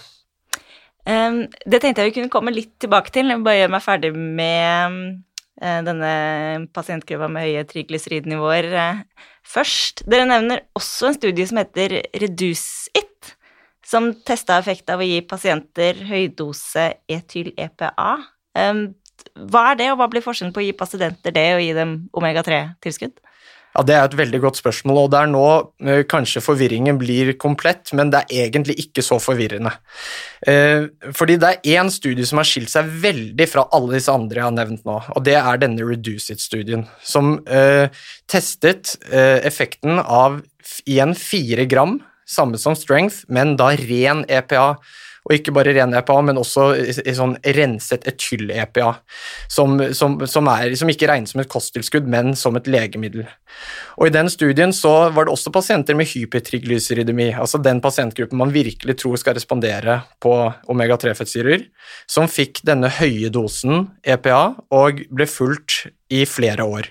Um, 1.08 1.44
det 1.66 1.82
tenkte 1.82 2.04
jeg 2.04 2.12
vi 2.12 2.16
kunne 2.20 2.34
komme 2.34 2.54
litt 2.54 2.74
tilbake 2.82 3.14
til. 3.14 3.32
Jeg 3.32 3.44
bare 3.46 3.62
gjøre 3.62 3.74
meg 3.74 3.86
ferdig 3.86 4.12
med 4.16 4.98
uh, 5.64 5.80
denne 5.88 6.14
pasientgruppa 6.76 7.30
med 7.32 7.48
høye 7.48 7.64
triglyceridnivåer 7.70 8.70
uh, 8.76 9.30
først. 9.48 10.06
Dere 10.12 10.28
nevner 10.30 10.66
også 10.78 11.10
en 11.10 11.18
studie 11.18 11.48
som 11.50 11.62
heter 11.62 12.02
Reduce 12.22 12.92
It, 12.98 13.34
som 13.88 14.12
testa 14.28 14.60
effekt 14.62 14.92
av 14.94 15.02
å 15.02 15.08
gi 15.08 15.24
pasienter 15.26 16.04
høydose 16.10 16.92
etyl-EPA. 17.12 18.12
Um, 18.60 18.86
hva 19.50 19.72
er 19.72 19.80
det, 19.80 19.92
og 19.94 20.02
hva 20.02 20.10
blir 20.12 20.24
forskjellen 20.26 20.54
på 20.54 20.62
å 20.62 20.66
gi 20.66 20.78
pasienter 20.78 21.34
det 21.34 21.50
og 21.56 21.64
gi 21.64 21.74
dem 21.78 21.98
omega-3-tilskudd? 22.18 23.22
Ja, 23.72 23.84
Det 23.88 23.96
er 23.96 24.04
et 24.04 24.18
veldig 24.20 24.40
godt 24.44 24.58
spørsmål, 24.60 24.98
og 25.06 25.12
det 25.14 25.20
er 25.22 25.30
nå 25.32 25.46
eh, 25.88 26.02
kanskje 26.10 26.44
forvirringen 26.44 26.98
blir 27.00 27.34
komplett, 27.40 27.94
men 27.96 28.12
det 28.12 28.26
er 28.26 28.48
egentlig 28.50 28.76
ikke 28.84 29.04
så 29.06 29.16
forvirrende. 29.24 29.72
Eh, 30.48 30.90
fordi 31.16 31.38
det 31.40 31.52
er 31.54 31.80
én 31.80 31.92
studie 31.94 32.28
som 32.28 32.42
har 32.42 32.50
skilt 32.50 32.72
seg 32.74 32.90
veldig 33.04 33.48
fra 33.48 33.68
alle 33.72 33.96
disse 33.96 34.12
andre 34.12 34.42
jeg 34.42 34.48
har 34.50 34.58
nevnt 34.58 34.84
nå, 34.88 34.98
og 35.16 35.24
det 35.24 35.38
er 35.40 35.62
denne 35.62 35.88
Reduce 35.88 36.36
It-studien, 36.36 36.84
som 37.04 37.38
eh, 37.48 37.88
testet 38.28 38.98
effekten 39.12 40.00
av 40.02 40.42
igjen 40.88 41.16
fire 41.16 41.66
gram, 41.70 42.00
samme 42.28 42.60
som 42.60 42.76
strength, 42.76 43.24
men 43.32 43.56
da 43.60 43.72
ren 43.80 44.26
EPA 44.28 44.76
og 45.22 45.36
ikke 45.36 45.54
bare 45.54 45.74
ren 45.76 45.94
EPA, 45.94 46.16
men 46.26 46.40
også 46.42 46.72
sånn 47.14 47.36
renset 47.58 48.08
etyl-EPA, 48.10 48.88
som, 49.52 49.76
som, 49.98 50.18
som, 50.26 50.50
som, 50.80 50.92
ikke 50.94 51.10
regnes 51.12 51.36
som 51.36 51.44
et 51.44 51.52
kosttilskudd, 51.52 52.08
men 52.10 52.34
som 52.38 52.58
et 52.58 52.70
legemiddel. 52.72 53.28
Og 54.00 54.10
I 54.10 54.14
den 54.16 54.32
studien 54.34 54.74
så 54.74 55.12
var 55.14 55.28
det 55.28 55.36
også 55.36 55.54
pasienter 55.54 55.98
med 55.98 56.10
hypertriglyseridemi, 56.10 57.32
altså 57.38 57.62
den 57.62 57.84
pasientgruppen 57.84 58.42
man 58.42 58.54
virkelig 58.56 58.98
tror 59.04 59.20
skal 59.22 59.38
respondere 59.38 60.00
på 60.24 60.34
omega-3-fettsyrer, 60.72 61.68
som 62.10 62.30
fikk 62.32 62.64
denne 62.68 62.90
høye 62.98 63.30
dosen 63.34 63.92
EPA 64.02 64.42
og 64.74 65.04
ble 65.14 65.30
fulgt 65.30 65.86
i 66.12 66.26
flere 66.26 66.66
år. 66.66 66.90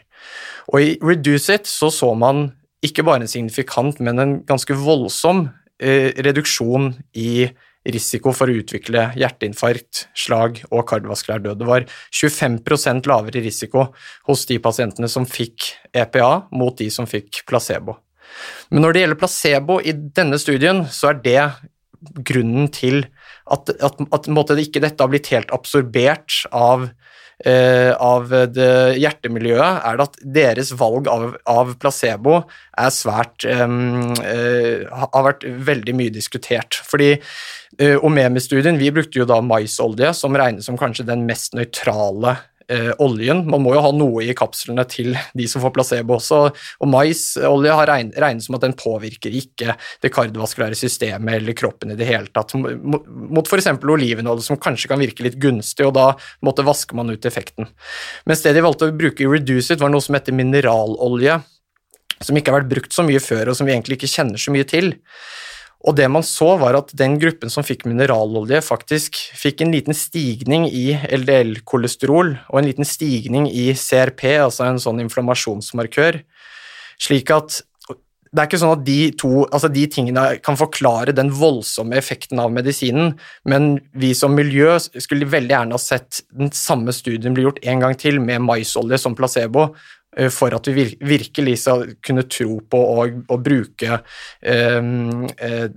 Og 0.70 0.84
I 0.84 0.94
Reduce 1.02 1.58
It 1.58 1.66
så 1.66 1.90
så 1.90 2.12
man 2.14 2.52
ikke 2.84 3.04
bare 3.04 3.24
en 3.24 3.28
signifikant, 3.28 3.98
men 4.00 4.22
en 4.22 4.36
ganske 4.46 4.76
voldsom 4.78 5.48
eh, 5.82 6.14
reduksjon 6.22 6.94
i 7.18 7.50
risiko 7.88 8.32
for 8.36 8.50
å 8.50 8.58
utvikle 8.60 9.06
hjerteinfarkt, 9.16 10.06
slag 10.18 10.60
og 10.68 10.84
kardiovaskulær 10.90 11.42
død. 11.44 11.60
Det 11.62 11.68
var 11.68 11.86
25% 12.12 13.08
lavere 13.08 13.42
risiko 13.44 13.86
hos 14.28 14.44
de 14.50 14.60
pasientene 14.62 15.08
som 15.08 15.28
fikk 15.28 15.70
EPA, 15.96 16.46
mot 16.52 16.76
de 16.76 16.90
som 16.92 17.08
fikk 17.08 17.44
placebo. 17.48 17.96
Men 18.70 18.84
når 18.84 18.92
det 18.92 19.04
gjelder 19.04 19.20
placebo 19.20 19.80
i 19.80 19.94
denne 19.96 20.38
studien, 20.40 20.84
så 20.92 21.12
er 21.12 21.22
det 21.24 21.40
grunnen 22.24 22.68
til 22.72 23.02
at, 23.50 23.72
at, 23.82 23.98
at 24.00 24.28
det 24.28 24.66
ikke 24.66 24.82
dette 24.84 25.02
har 25.02 25.10
blitt 25.10 25.32
helt 25.32 25.50
absorbert 25.52 26.44
av 26.52 26.88
av 27.40 28.28
det 28.52 28.98
hjertemiljøet, 29.00 29.80
er 29.88 29.96
det 29.96 30.04
at 30.04 30.18
deres 30.36 30.74
valg 30.76 31.08
av, 31.08 31.38
av 31.48 31.72
placebo 31.80 32.42
er 32.76 32.92
svært 32.92 33.46
eh, 33.48 34.84
har 34.90 35.24
vært 35.26 35.46
veldig 35.70 35.94
mye 35.96 36.12
diskutert. 36.12 36.80
Fordi 36.86 37.14
uh, 37.16 37.96
Omemi-studien, 38.06 38.78
vi 38.80 38.92
brukte 38.94 39.22
jo 39.22 39.28
da 39.28 39.40
maisolje, 39.44 40.12
som 40.16 40.36
regnes 40.36 40.68
som 40.68 40.78
kanskje 40.80 41.08
den 41.08 41.26
mest 41.28 41.56
nøytrale 41.56 42.36
eh, 42.70 42.90
oljen. 43.02 43.42
Man 43.50 43.62
må 43.64 43.74
jo 43.74 43.82
ha 43.84 43.90
noe 43.94 44.24
i 44.24 44.36
kapslene 44.36 44.84
til 44.90 45.14
de 45.36 45.46
som 45.50 45.62
får 45.64 45.74
placebo 45.76 46.16
også. 46.16 46.40
Og 46.80 46.90
maisolje 46.90 47.76
har 47.76 47.90
regnet, 47.90 48.18
regnes 48.22 48.48
som 48.48 48.56
at 48.58 48.64
den 48.66 48.76
påvirker 48.78 49.34
ikke 49.36 49.76
det 50.02 50.12
kardiovaskulære 50.14 50.78
systemet 50.78 51.40
eller 51.40 51.56
kroppen 51.58 51.94
i 51.94 51.98
det 51.98 52.08
hele 52.08 52.30
tatt, 52.34 52.54
mot 52.56 53.46
f.eks. 53.50 53.70
olivenolje, 53.80 54.46
som 54.46 54.60
kanskje 54.60 54.90
kan 54.90 55.02
virke 55.02 55.26
litt 55.26 55.38
gunstig, 55.42 55.86
og 55.88 55.94
da 55.98 56.10
måtte 56.46 56.66
vaske 56.66 56.96
man 56.98 57.12
ut 57.12 57.28
effekten. 57.28 57.68
Mens 58.28 58.44
det 58.44 58.54
de 58.56 58.64
valgte 58.64 58.90
å 58.90 58.96
bruke 58.96 59.24
i 59.24 59.30
Reduce 59.30 59.74
It, 59.74 59.82
var 59.82 59.92
noe 59.92 60.04
som 60.04 60.16
heter 60.16 60.36
mineralolje, 60.36 61.40
som 62.20 62.36
ikke 62.36 62.52
har 62.52 62.60
vært 62.60 62.72
brukt 62.74 62.96
så 62.96 63.04
mye 63.06 63.20
før, 63.22 63.50
og 63.50 63.58
som 63.58 63.68
vi 63.68 63.74
egentlig 63.74 64.00
ikke 64.00 64.12
kjenner 64.12 64.40
så 64.40 64.52
mye 64.54 64.68
til. 64.68 64.92
Og 65.80 65.96
det 65.96 66.10
man 66.12 66.24
så, 66.26 66.52
var 66.60 66.76
at 66.76 66.92
den 66.96 67.16
gruppen 67.20 67.52
som 67.52 67.64
fikk 67.64 67.86
mineralolje, 67.88 68.60
faktisk 68.64 69.16
fikk 69.38 69.62
en 69.64 69.72
liten 69.72 69.96
stigning 69.96 70.66
i 70.68 70.92
LDL-kolesterol 71.08 72.34
og 72.36 72.60
en 72.60 72.68
liten 72.68 72.88
stigning 72.88 73.48
i 73.48 73.70
CRP, 73.72 74.26
altså 74.44 74.66
en 74.68 74.82
sånn 74.82 75.00
inflammasjonsmarkør, 75.06 76.20
slik 77.00 77.32
at 77.32 77.62
det 78.30 78.44
er 78.44 78.46
ikke 78.46 78.60
sånn 78.62 78.76
at 78.76 78.82
de 78.86 78.98
to 79.18 79.30
altså 79.48 79.66
de 79.72 79.82
tingene 79.90 80.22
kan 80.44 80.58
forklare 80.58 81.14
den 81.16 81.32
voldsomme 81.34 81.96
effekten 81.98 82.38
av 82.38 82.52
medisinen, 82.54 83.16
men 83.42 83.72
vi 83.90 84.12
som 84.14 84.36
miljø 84.38 84.76
skulle 84.78 85.26
veldig 85.32 85.56
gjerne 85.56 85.74
ha 85.74 85.82
sett 85.82 86.20
den 86.30 86.52
samme 86.54 86.94
studien 86.94 87.34
bli 87.34 87.48
gjort 87.48 87.58
en 87.66 87.82
gang 87.82 87.96
til 87.98 88.20
med 88.22 88.44
maisolje 88.46 89.00
som 89.02 89.16
placebo, 89.18 89.72
for 90.34 90.50
at 90.56 90.66
vi 90.74 90.88
virkelig 91.06 91.52
skal 91.62 91.84
kunne 92.02 92.24
tro 92.26 92.56
på 92.66 92.80
å 93.30 93.36
bruke 93.38 94.00
um, 94.42 95.26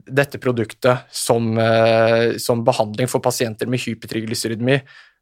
dette 0.09 0.41
produktet 0.41 1.05
som, 1.13 1.51
uh, 1.53 2.33
som, 2.41 2.63
behandling 2.65 3.11
for 3.11 3.21
pasienter 3.21 3.69
med 3.69 3.83
hypertriglyceridemi. 3.85 4.79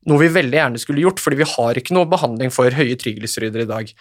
Noe 0.10 0.24
vi 0.24 0.32
veldig 0.34 0.58
gjerne 0.58 0.82
skulle 0.82 1.04
gjort, 1.04 1.22
fordi 1.22 1.42
vi 1.44 1.50
har 1.58 1.78
ikke 1.78 1.94
noe 1.94 2.10
behandling 2.10 2.54
for 2.56 2.74
høye 2.74 2.96
triglycerider 2.98 3.66
i 3.66 3.70
dag. 3.70 3.92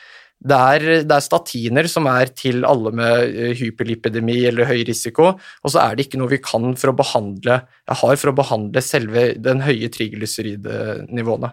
Det 0.40 0.56
er, 0.56 0.84
det 1.04 1.12
er, 1.12 1.24
statiner 1.24 1.88
som 1.92 2.06
er 2.08 2.30
til 2.32 2.64
alle 2.64 2.92
med 2.96 3.34
hyperlipidemi 3.58 4.38
eller 4.48 4.70
høy 4.70 4.78
risiko, 4.88 5.34
og 5.36 5.74
så 5.74 5.82
er 5.82 5.98
det 5.98 6.06
ikke 6.06 6.20
noe 6.22 6.32
vi 6.32 6.40
kan 6.40 6.72
for 6.80 6.94
å 6.94 6.96
behandle, 6.96 7.58
har 8.00 8.20
for 8.22 8.32
å 8.32 8.36
behandle 8.38 8.80
selve 8.84 9.26
den 9.36 9.60
høye 9.66 9.90
triglyceridnivåene. 9.92 11.52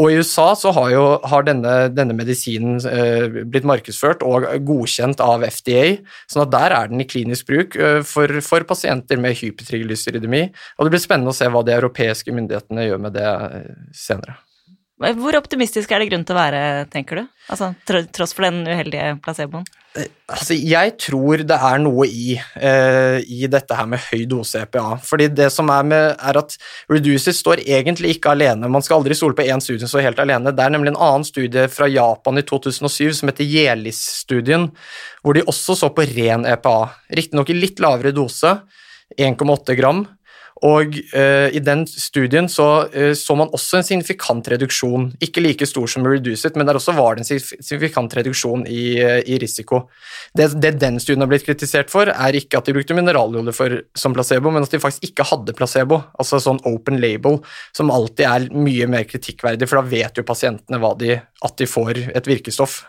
Og 0.00 0.08
i 0.08 0.16
USA 0.16 0.46
så 0.56 0.70
har, 0.72 0.88
jo, 0.94 1.02
har 1.28 1.44
denne, 1.44 1.72
denne, 1.92 2.14
medisinen 2.16 2.78
eh, 2.88 3.42
blitt 3.44 3.66
markedsført 3.68 4.24
og 4.24 4.46
godkjent 4.64 5.20
av 5.20 5.44
FDA, 5.44 5.98
sånn 6.32 6.46
at 6.46 6.54
der 6.54 6.76
er 6.78 6.88
den 6.88 7.04
i 7.04 7.08
klinisk 7.08 7.50
bruk 7.50 7.76
eh, 7.76 8.00
for, 8.08 8.40
for, 8.46 8.64
pasienter 8.68 9.20
med 9.20 9.36
hypertriglyceridemi. 9.42 10.46
Og 10.78 10.88
det 10.88 10.94
blir 10.94 11.04
spennende 11.04 11.34
å 11.34 11.36
se 11.36 11.50
hva 11.52 11.60
de 11.66 11.76
europeiske 11.76 12.32
myndighetene 12.32 12.88
gjør 12.88 13.04
med 13.04 13.18
det 13.18 13.28
eh, 13.28 13.68
senere. 13.92 14.38
Hvor 15.02 15.36
optimistisk 15.38 15.92
er 15.92 16.02
det 16.02 16.10
grunn 16.12 16.24
til 16.26 16.36
å 16.36 16.38
være, 16.38 16.64
tenker 16.92 17.22
du? 17.22 17.28
Altså, 17.50 17.72
Tross 18.14 18.34
for 18.36 18.46
den 18.46 18.62
uheldige 18.68 19.16
placeboen? 19.24 19.64
Eh, 19.98 20.06
altså, 20.30 20.54
jeg 20.56 20.94
tror 21.02 21.42
det 21.44 21.56
er 21.68 21.80
noe 21.82 22.06
i, 22.08 22.36
uh, 22.38 23.18
i 23.20 23.48
dette 23.50 23.76
her 23.76 23.88
med 23.90 24.00
høy 24.06 24.22
dose 24.30 24.62
EPA. 24.62 24.84
Fordi 25.04 25.28
det 25.34 25.50
som 25.52 25.68
er 25.74 25.88
med, 25.88 26.06
er 26.16 26.38
at 26.40 26.56
Reduces 26.92 27.42
står 27.42 27.64
egentlig 27.66 28.14
ikke 28.16 28.32
alene. 28.32 28.70
Man 28.72 28.84
skal 28.84 29.00
aldri 29.00 29.16
stole 29.18 29.36
på 29.36 29.44
én 29.44 29.60
studie 29.64 29.82
som 29.84 29.92
står 29.92 30.06
helt 30.08 30.22
alene. 30.22 30.54
Det 30.54 30.64
er 30.64 30.72
nemlig 30.76 30.94
en 30.94 31.02
annen 31.08 31.26
studie 31.28 31.66
fra 31.72 31.90
Japan 31.92 32.40
i 32.40 32.46
2007 32.48 33.20
som 33.20 33.32
heter 33.32 33.48
Jelis-studien, 33.48 34.70
hvor 35.20 35.36
de 35.36 35.44
også 35.50 35.76
så 35.82 35.92
på 35.92 36.06
ren 36.14 36.48
EPA. 36.48 36.78
Riktignok 37.18 37.52
i 37.52 37.58
litt 37.58 37.82
lavere 37.82 38.14
dose, 38.16 38.56
1,8 39.20 39.76
gram 39.76 40.06
Og 40.62 40.94
eh, 41.18 41.48
i 41.56 41.60
den 41.64 41.82
studien 41.90 42.46
så, 42.50 42.86
eh, 42.94 43.12
så 43.18 43.34
man 43.38 43.50
også 43.50 43.80
en 43.80 43.86
signifikant 43.86 44.46
reduksjon, 44.52 45.08
ikke 45.24 45.42
like 45.42 45.66
stor 45.66 45.90
som 45.90 46.06
Reduced, 46.06 46.54
men 46.56 46.68
der 46.68 46.78
også 46.78 46.94
var 46.94 47.18
det 47.18 47.24
en 47.24 47.42
signifikant 47.42 48.14
reduksjon 48.14 48.62
i, 48.70 48.84
eh, 49.02 49.18
i 49.26 49.40
risiko. 49.42 49.88
Det, 50.38 50.52
det, 50.62 50.76
den 50.82 51.00
studien 51.02 51.24
har 51.24 51.32
blitt 51.32 51.48
kritisert 51.48 51.90
for, 51.90 52.12
er 52.12 52.38
ikke 52.38 52.60
at 52.60 52.70
de 52.70 52.76
brukte 52.76 52.94
mineralolje 52.94 53.82
som 53.98 54.14
placebo, 54.14 54.54
men 54.54 54.62
at 54.62 54.70
de 54.70 54.82
faktisk 54.82 55.10
ikke 55.10 55.26
hadde 55.32 55.56
placebo, 55.58 55.98
altså 56.14 56.38
sånn 56.42 56.62
open 56.70 57.02
label, 57.02 57.40
som 57.74 57.90
alltid 57.90 58.26
er 58.28 58.48
mye 58.54 58.86
mer 58.90 59.08
kritikkverdig, 59.10 59.66
for 59.66 59.82
da 59.82 59.96
vet 59.96 60.22
jo 60.22 60.28
pasientene 60.28 60.94
de, 61.02 61.18
at 61.18 61.58
de 61.58 61.66
får 61.66 62.04
et 62.12 62.30
virkestoff. 62.30 62.84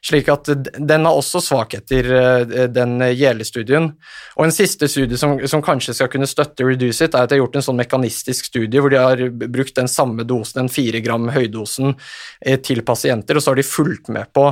Slik 0.00 0.30
at 0.32 0.48
den 0.80 1.04
har 1.04 1.12
også 1.12 1.42
svakheter, 1.44 2.06
eh, 2.16 2.68
den 2.72 2.96
Gjele-studien. 3.04 3.90
Og 4.38 4.46
en 4.46 4.54
siste 4.54 4.88
studie 4.88 5.18
som, 5.20 5.34
som, 5.44 5.60
kanskje 5.60 5.92
skal 5.98 6.08
kunne 6.08 6.28
støtte 6.28 6.64
Reduce 6.64 7.04
It, 7.04 7.12
er 7.12 7.26
at 7.26 7.32
de 7.32 7.36
har 7.36 7.42
gjort 7.42 7.58
en 7.60 7.66
sånn 7.66 7.80
mekanistisk 7.82 8.48
studie 8.48 8.80
hvor 8.80 8.92
de 8.92 8.96
har 8.96 9.20
brukt 9.28 9.76
den 9.76 9.90
samme 9.92 10.24
dosen, 10.24 10.62
den 10.62 10.72
fire 10.72 11.02
gram 11.04 11.28
høydosen, 11.34 11.98
eh, 12.40 12.56
til 12.64 12.80
pasienter, 12.80 13.36
og 13.36 13.44
så 13.44 13.52
har 13.52 13.60
de 13.60 13.66
fulgt 13.68 14.08
med 14.08 14.30
på 14.32 14.46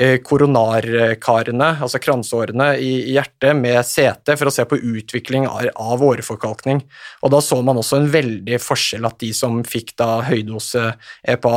eh, 0.00 0.16
koronarkarene, 0.26 1.70
altså 1.86 2.02
kransårene 2.02 2.72
i, 2.82 2.90
hjertet, 3.14 3.54
med 3.54 3.78
CT 3.86 4.34
for 4.34 4.50
å 4.50 4.54
se 4.56 4.66
på 4.66 4.80
utvikling 4.82 5.46
av 5.46 6.02
åreforkalkning. 6.02 6.82
Og 7.22 7.34
da 7.36 7.42
så 7.44 7.60
man 7.62 7.78
også 7.78 8.00
en 8.02 8.10
veldig 8.10 8.58
forskjell, 8.62 9.06
at 9.06 9.22
de 9.22 9.30
som 9.30 9.62
fikk 9.62 9.94
da 10.02 10.24
høydose 10.26 10.90
EPA, 11.22 11.56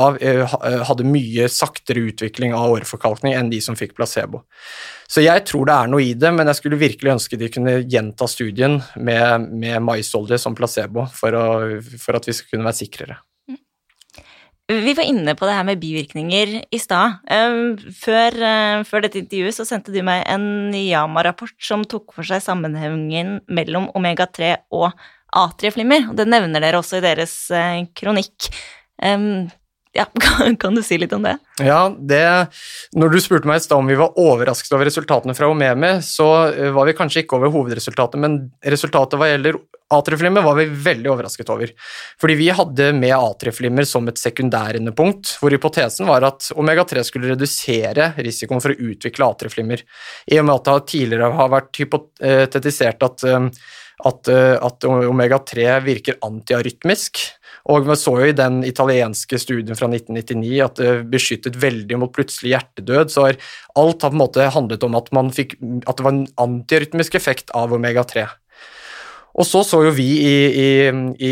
hadde 0.86 1.10
mye 1.10 1.50
saktere 1.50 2.06
utvikling 2.12 2.54
av 2.54 2.78
åreforkalkning 2.78 3.31
enn 3.38 3.50
de 3.52 3.62
som 3.64 3.78
fikk 3.78 3.96
placebo. 3.98 4.44
Så 5.12 5.24
jeg 5.24 5.44
tror 5.48 5.68
det 5.68 5.76
er 5.76 5.92
noe 5.92 6.04
i 6.06 6.14
det, 6.16 6.32
men 6.36 6.48
jeg 6.48 6.60
skulle 6.62 6.80
virkelig 6.80 7.16
ønske 7.18 7.40
de 7.40 7.50
kunne 7.52 7.82
gjenta 7.84 8.28
studien 8.32 8.80
med, 8.96 9.50
med 9.52 9.84
maisolje 9.84 10.40
som 10.40 10.56
placebo, 10.56 11.08
for, 11.16 11.36
å, 11.36 11.82
for, 12.00 12.16
at 12.16 12.30
vi 12.30 12.38
skal 12.38 12.56
kunne 12.56 12.70
være 12.70 12.80
sikrere. 12.80 13.20
Vi 14.72 14.94
var 14.96 15.04
inne 15.04 15.34
på 15.36 15.48
det 15.48 15.56
her 15.58 15.66
med 15.68 15.82
bivirkninger 15.82 16.54
i 16.72 16.80
stad. 16.80 17.18
Ehm, 17.28 17.74
før, 17.92 18.36
eh, 18.48 18.84
før, 18.88 19.04
dette 19.04 19.20
intervjuet 19.20 19.58
så 19.58 19.66
sendte 19.68 19.92
du 19.92 20.00
meg 20.06 20.24
en 20.32 20.72
Yama-rapport 20.78 21.58
som 21.60 21.84
tok 21.84 22.14
for 22.16 22.28
seg 22.28 22.44
sammenhengen 22.46 23.42
mellom 23.52 23.90
omega-3 23.98 24.54
og 24.72 24.94
atrieflimmer. 25.36 26.14
Det 26.16 26.28
nevner 26.30 26.64
dere 26.64 26.80
også 26.80 27.02
i 27.02 27.04
deres 27.04 27.36
eh, 27.52 27.82
kronikk. 27.98 28.52
Ja, 29.92 30.06
kan, 30.60 30.76
du 30.76 30.84
si 30.84 30.98
litt 30.98 31.12
om 31.14 31.26
det? 31.26 31.36
Ja, 31.60 31.90
det, 32.00 32.24
Når 32.96 33.12
du 33.12 33.20
spurte 33.24 33.50
meg 33.50 33.60
i 33.60 33.66
stad 33.66 33.82
om 33.82 33.90
vi 33.92 34.00
var 34.00 34.16
overrasket 34.20 34.72
over 34.76 34.88
resultatene 34.88 35.36
fra 35.36 35.50
Omeme, 35.52 35.98
så 36.06 36.30
eh, 36.48 36.72
var 36.72 36.88
vi 36.88 36.96
kanskje 36.96 37.26
ikke 37.26 37.40
over 37.40 37.52
hovedresultatet, 37.52 38.22
men 38.24 38.40
resultatet 38.64 39.20
hva 39.20 39.28
gjelder 39.34 39.60
atrieflimmer, 39.92 40.46
var 40.46 40.56
vi 40.56 40.70
veldig 40.72 41.12
overrasket 41.12 41.52
over. 41.52 41.74
Fordi 42.22 42.38
vi 42.40 42.48
hadde 42.56 42.88
med 42.96 43.12
atrieflimmer 43.18 43.84
som 43.88 44.08
et 44.08 44.22
sekundærendepunkt, 44.22 45.34
hvor 45.42 45.52
hypotesen 45.52 46.08
var 46.08 46.24
at 46.30 46.48
omega-3 46.56 47.04
skulle 47.04 47.34
redusere 47.34 48.14
risikoen 48.24 48.64
for 48.64 48.72
å 48.72 48.92
utvikle 48.94 49.28
atrieflimmer. 49.28 49.84
I 50.32 50.40
og 50.40 50.48
med 50.48 50.56
at 50.56 50.72
det 50.72 50.94
tidligere 50.94 51.34
har 51.36 51.52
vært 51.52 51.84
hypotetisert 51.84 53.04
at, 53.10 53.28
eh, 53.28 53.52
at, 54.08 54.32
eh, 54.32 54.56
at 54.56 54.88
omega-3 54.88 55.68
virker 55.84 56.22
antiarytmisk 56.24 57.26
og 57.70 57.86
vi 57.86 57.98
så 58.00 58.16
jo 58.18 58.30
i 58.32 58.36
den 58.38 58.62
italienske 58.66 59.38
studien 59.42 59.78
fra 59.78 59.90
1999 59.92 60.54
at 60.66 60.82
det 60.82 60.92
beskyttet 61.12 61.60
veldig 61.62 62.00
mot 62.02 62.14
plutselig 62.14 62.56
hjertedød. 62.56 63.14
Så 63.14 63.28
alt 63.30 64.02
har 64.02 64.10
på 64.10 64.16
en 64.16 64.22
måte 64.24 64.50
handlet 64.56 64.86
om 64.88 64.98
at, 64.98 65.12
fikk, 65.38 65.58
at 65.86 65.98
det 65.98 66.08
var 66.08 66.16
en 66.16 66.28
antirytmisk 66.42 67.18
effekt 67.20 67.54
av 67.58 67.74
omega-3. 67.78 68.26
Og 69.38 69.48
så 69.48 69.64
så 69.64 69.86
jo 69.86 69.96
vi 69.96 70.10
i, 70.26 70.36
i, 70.52 70.70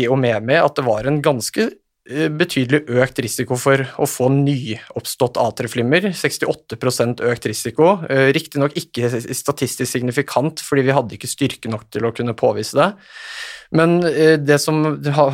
Omemi 0.08 0.56
at 0.56 0.78
det 0.78 0.86
var 0.86 1.08
en 1.08 1.20
ganske 1.24 1.66
eh, 1.66 2.30
betydelig 2.32 2.86
økt 3.02 3.20
risiko 3.20 3.58
for 3.60 3.82
å 4.00 4.08
få 4.08 4.30
nyoppstått 4.32 5.36
atrieflimmer. 5.40 6.08
68% 6.16 7.20
økt 7.28 7.50
risiko. 7.50 7.92
Eh, 8.08 8.30
riktignok 8.36 8.78
ikke 8.80 9.10
statistisk 9.36 9.90
signifikant, 9.90 10.64
fordi 10.64 10.86
vi 10.88 10.96
hadde 10.96 11.18
ikke 11.18 11.30
styrke 11.30 11.72
nok 11.72 11.90
til 11.92 12.08
å 12.08 12.14
kunne 12.16 12.38
påvise 12.38 12.78
det. 12.80 12.88
Men 13.70 14.00
eh, 14.02 14.34
det 14.38 14.58
som 14.58 14.80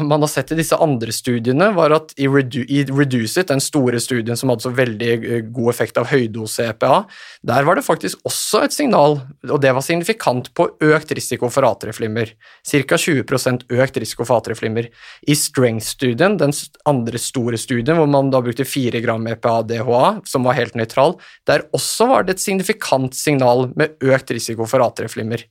man 0.08 0.20
har 0.20 0.28
sett 0.28 0.52
i 0.52 0.58
disse 0.58 0.76
andre 0.76 1.12
studiene, 1.12 1.70
var 1.76 1.94
at 1.96 2.12
i, 2.20 2.28
Redu 2.28 2.60
i 2.68 2.82
den 2.84 3.62
store 3.64 4.00
studien 4.02 4.36
som 4.36 4.52
hadde 4.52 4.66
så 4.66 4.72
veldig 4.76 5.12
eh, 5.16 5.40
god 5.48 5.70
effekt 5.72 5.96
av 6.00 6.10
høydose 6.10 6.68
EPA, 6.68 7.06
der 7.46 7.64
var 7.64 7.78
det 7.78 7.86
faktisk 7.86 8.20
også 8.28 8.66
et 8.66 8.76
signal, 8.76 9.18
og 9.48 9.62
det 9.64 9.72
var 9.72 9.84
signifikant 9.84 10.52
på 10.56 10.68
økt 10.84 11.16
risiko 11.16 11.48
for 11.52 11.64
atrieflimmer. 11.68 12.34
Ca. 12.66 13.00
20% 13.06 13.66
økt 13.72 14.00
risiko 14.02 14.28
for 14.28 14.42
atrieflimmer. 14.42 14.90
I 15.24 15.36
Strength-studien, 15.36 16.36
den 16.40 16.52
andre 16.88 17.20
store 17.22 17.60
studien 17.60 17.96
hvor 17.96 18.10
man 18.10 18.28
da 18.34 18.42
brukte 18.44 18.68
4 18.68 19.00
gram 19.04 19.24
EPA-DHA, 19.32 20.04
som 20.28 20.44
var 20.44 20.60
helt 20.60 20.76
nøytral, 20.76 21.16
der 21.48 21.64
også 21.76 22.10
var 22.12 22.26
det 22.26 22.36
et 22.36 22.44
signifikant 22.44 23.16
signal 23.16 23.70
med 23.78 23.96
økt 24.04 24.36
risiko 24.36 24.68
for 24.68 24.84
atrieflimmer. 24.84 25.46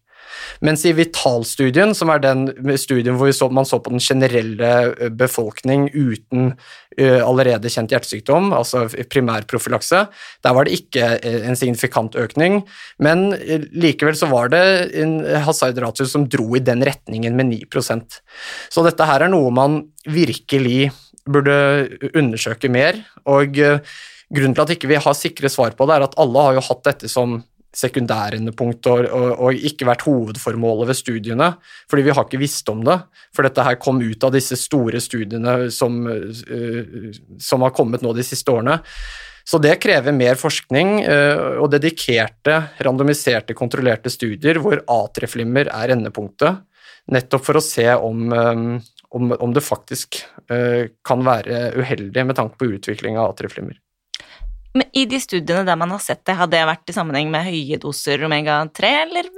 Mens 0.66 0.86
i 0.88 0.94
Vital-studien, 0.96 1.94
som 1.98 2.12
er 2.14 2.22
den 2.24 2.48
studien 2.80 3.18
hvor 3.20 3.54
man 3.54 3.68
så 3.68 3.80
på 3.84 3.94
den 3.94 4.04
generelle 4.04 4.72
eh, 4.94 5.12
befolkning 5.14 5.88
uten 5.94 6.54
uh, 6.56 7.22
allerede 7.26 7.72
kjent 7.72 7.92
hjertesykdom, 7.94 8.52
altså 8.56 8.86
primærprofylakse, 9.12 10.06
der 10.46 10.56
var 10.56 10.68
det 10.68 10.78
ikke 10.80 11.10
eh, 11.18 11.42
en 11.50 11.60
signifikant 11.60 12.16
økning, 12.20 12.62
men 13.04 13.28
likevel 13.76 14.18
så 14.18 14.30
var 14.32 14.52
det 14.54 14.64
en 15.02 15.18
hazard 15.46 15.82
som 16.08 16.28
dro 16.32 16.56
i 16.56 16.64
den 16.64 16.84
retningen 16.86 17.36
med 17.36 17.52
9% 17.52 18.20
Så 18.72 18.84
dette 18.86 19.08
her 19.08 19.26
er 19.26 19.32
noe 19.32 19.52
man 19.54 19.82
virkelig 20.08 20.92
burde 21.26 21.56
undersøke 22.14 22.70
mer, 22.70 23.00
og 23.26 23.56
grunnen 23.56 24.56
til 24.56 24.64
at 24.64 24.74
ikke 24.76 24.90
vi 24.90 24.98
ikke 24.98 25.10
har 25.10 25.18
sikre 25.18 25.52
svar 25.52 25.76
på 25.78 25.88
det, 25.88 25.98
er 25.98 26.08
at 26.08 26.18
alle 26.22 26.48
har 26.48 26.58
jo 26.58 26.66
hatt 26.68 26.84
dette 26.88 27.10
som 27.12 27.40
sekundærendepunkt 27.76 28.88
og, 28.90 29.06
og, 29.10 29.28
og, 29.34 29.66
ikke 29.70 29.88
vært 29.90 30.06
hovedformålet 30.08 30.90
ved 30.92 31.00
studiene, 31.00 31.52
fordi 31.92 32.08
vi 32.08 32.16
har 32.16 32.28
ikke 32.28 32.42
visst 32.42 32.70
om 32.72 32.84
det. 32.88 32.98
For 33.36 33.48
dette 33.48 33.66
her 33.68 33.78
kom 33.82 34.00
ut 34.02 34.26
av 34.26 34.34
disse 34.36 34.58
store 34.60 35.02
studiene 35.04 35.58
som, 35.76 36.02
uh, 36.08 37.12
som 37.42 37.66
har 37.66 37.76
kommet 37.76 38.06
nå 38.06 38.16
de 38.16 38.26
siste 38.26 38.52
årene. 38.54 38.80
Så 39.46 39.60
det 39.62 39.76
krever 39.84 40.16
mer 40.16 40.40
forskning 40.42 40.98
uh, 41.06 41.62
og 41.62 41.70
dedikerte, 41.76 42.62
randomiserte, 42.88 43.58
kontrollerte 43.58 44.14
studier 44.14 44.62
hvor 44.64 44.82
atrieflimmer 44.90 45.70
er 45.74 45.96
endepunktet, 45.98 46.64
nettopp 47.12 47.46
for 47.46 47.60
å 47.60 47.64
se 47.64 47.86
om, 47.94 48.30
um, 48.32 48.70
om, 49.14 49.36
om 49.36 49.54
det 49.54 49.66
faktisk 49.66 50.24
kan 51.06 51.24
være 51.26 51.72
uheldig 51.80 52.26
med 52.30 52.38
tanke 52.38 52.60
på 52.60 52.68
utvikling 52.76 53.16
av 53.18 53.32
atrieflimmer. 53.32 53.80
Men 54.76 54.90
i 54.92 55.06
de 55.08 55.20
studiene 55.24 55.64
der 55.64 55.78
man 55.80 55.94
har 55.94 56.02
sett 56.04 56.26
det, 56.28 56.36
har 56.36 56.50
det 56.52 56.66
vært 56.68 56.92
i 56.92 56.96
sammenheng 56.96 57.30
med 57.32 57.48
høye 57.48 57.80
doser 57.80 58.26
omega-3, 58.28 58.90
eller? 59.06 59.30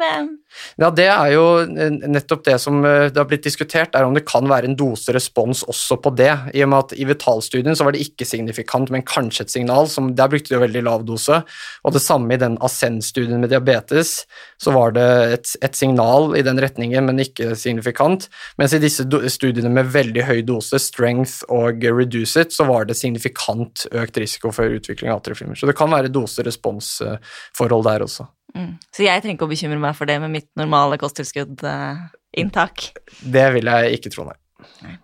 Ja, 0.82 0.90
det 0.90 1.06
er 1.12 1.34
jo 1.36 1.44
nettopp 1.70 2.42
det 2.48 2.56
som 2.64 2.80
eh, 2.88 3.10
det 3.12 3.20
har 3.20 3.28
blitt 3.30 3.46
diskutert, 3.46 3.94
er 3.94 4.08
om 4.08 4.16
det 4.18 4.26
kan 4.26 4.48
være 4.50 4.72
en 4.72 4.78
doserespons 4.80 5.62
også 5.70 6.00
på 6.02 6.14
det. 6.18 6.32
I 6.58 6.64
og 6.66 6.72
med 6.72 6.88
at 6.88 6.96
i 6.98 7.06
Vital-studien 7.06 7.78
så 7.78 7.86
var 7.86 7.94
det 7.94 8.02
ikke 8.08 8.26
signifikant, 8.26 8.90
men 8.94 9.06
kanskje 9.06 9.46
et 9.46 9.54
signal. 9.54 9.90
Som, 9.92 10.16
der 10.18 10.32
brukte 10.32 10.50
de 10.50 10.58
jo 10.58 10.64
veldig 10.64 10.84
lav 10.88 11.06
dose. 11.06 11.44
Og 11.86 11.94
det 11.94 12.02
samme 12.02 12.34
i 12.34 12.42
den 12.42 12.58
Ascend-studien 12.66 13.38
med 13.44 13.54
diabetes, 13.54 14.24
så 14.58 14.74
var 14.74 14.98
det 14.98 15.08
et, 15.38 15.54
et, 15.62 15.78
signal 15.78 16.34
i 16.40 16.42
den 16.46 16.58
retningen, 16.64 17.06
men 17.06 17.22
ikke 17.22 17.54
signifikant. 17.60 18.26
Mens 18.58 18.74
i 18.74 18.82
disse 18.82 19.06
studiene 19.06 19.70
med 19.70 19.94
veldig 19.94 20.26
høy 20.26 20.42
dose, 20.48 20.82
strength 20.82 21.46
og 21.54 21.86
reduce 21.86 22.42
it, 22.42 22.56
så 22.56 22.66
var 22.66 22.90
det 22.90 22.98
signifikant 22.98 23.86
økt 23.94 24.18
risiko 24.18 24.50
for 24.56 24.80
utvikling 24.80 25.14
av 25.14 25.22
atrieflimmer. 25.28 25.60
Så 25.60 25.70
det 25.70 25.76
kan 25.78 25.92
være 25.92 26.12
dose-respons-forhold 26.14 27.88
der 27.88 28.06
også. 28.08 28.28
Mm. 28.56 28.78
Så 28.96 29.06
jeg 29.06 29.24
trenger 29.24 29.38
ikke 29.38 29.48
å 29.50 29.52
bekymre 29.52 29.82
meg 29.82 29.98
for 29.98 30.10
det 30.10 30.18
med 30.24 30.34
mitt 30.34 30.48
normale 30.60 30.98
kosttilskudd-inntak? 31.02 32.88
Det 33.22 33.50
vil 33.58 33.70
jeg 33.74 34.00
ikke 34.00 34.14
tro, 34.14 34.30
nei. 34.30 34.96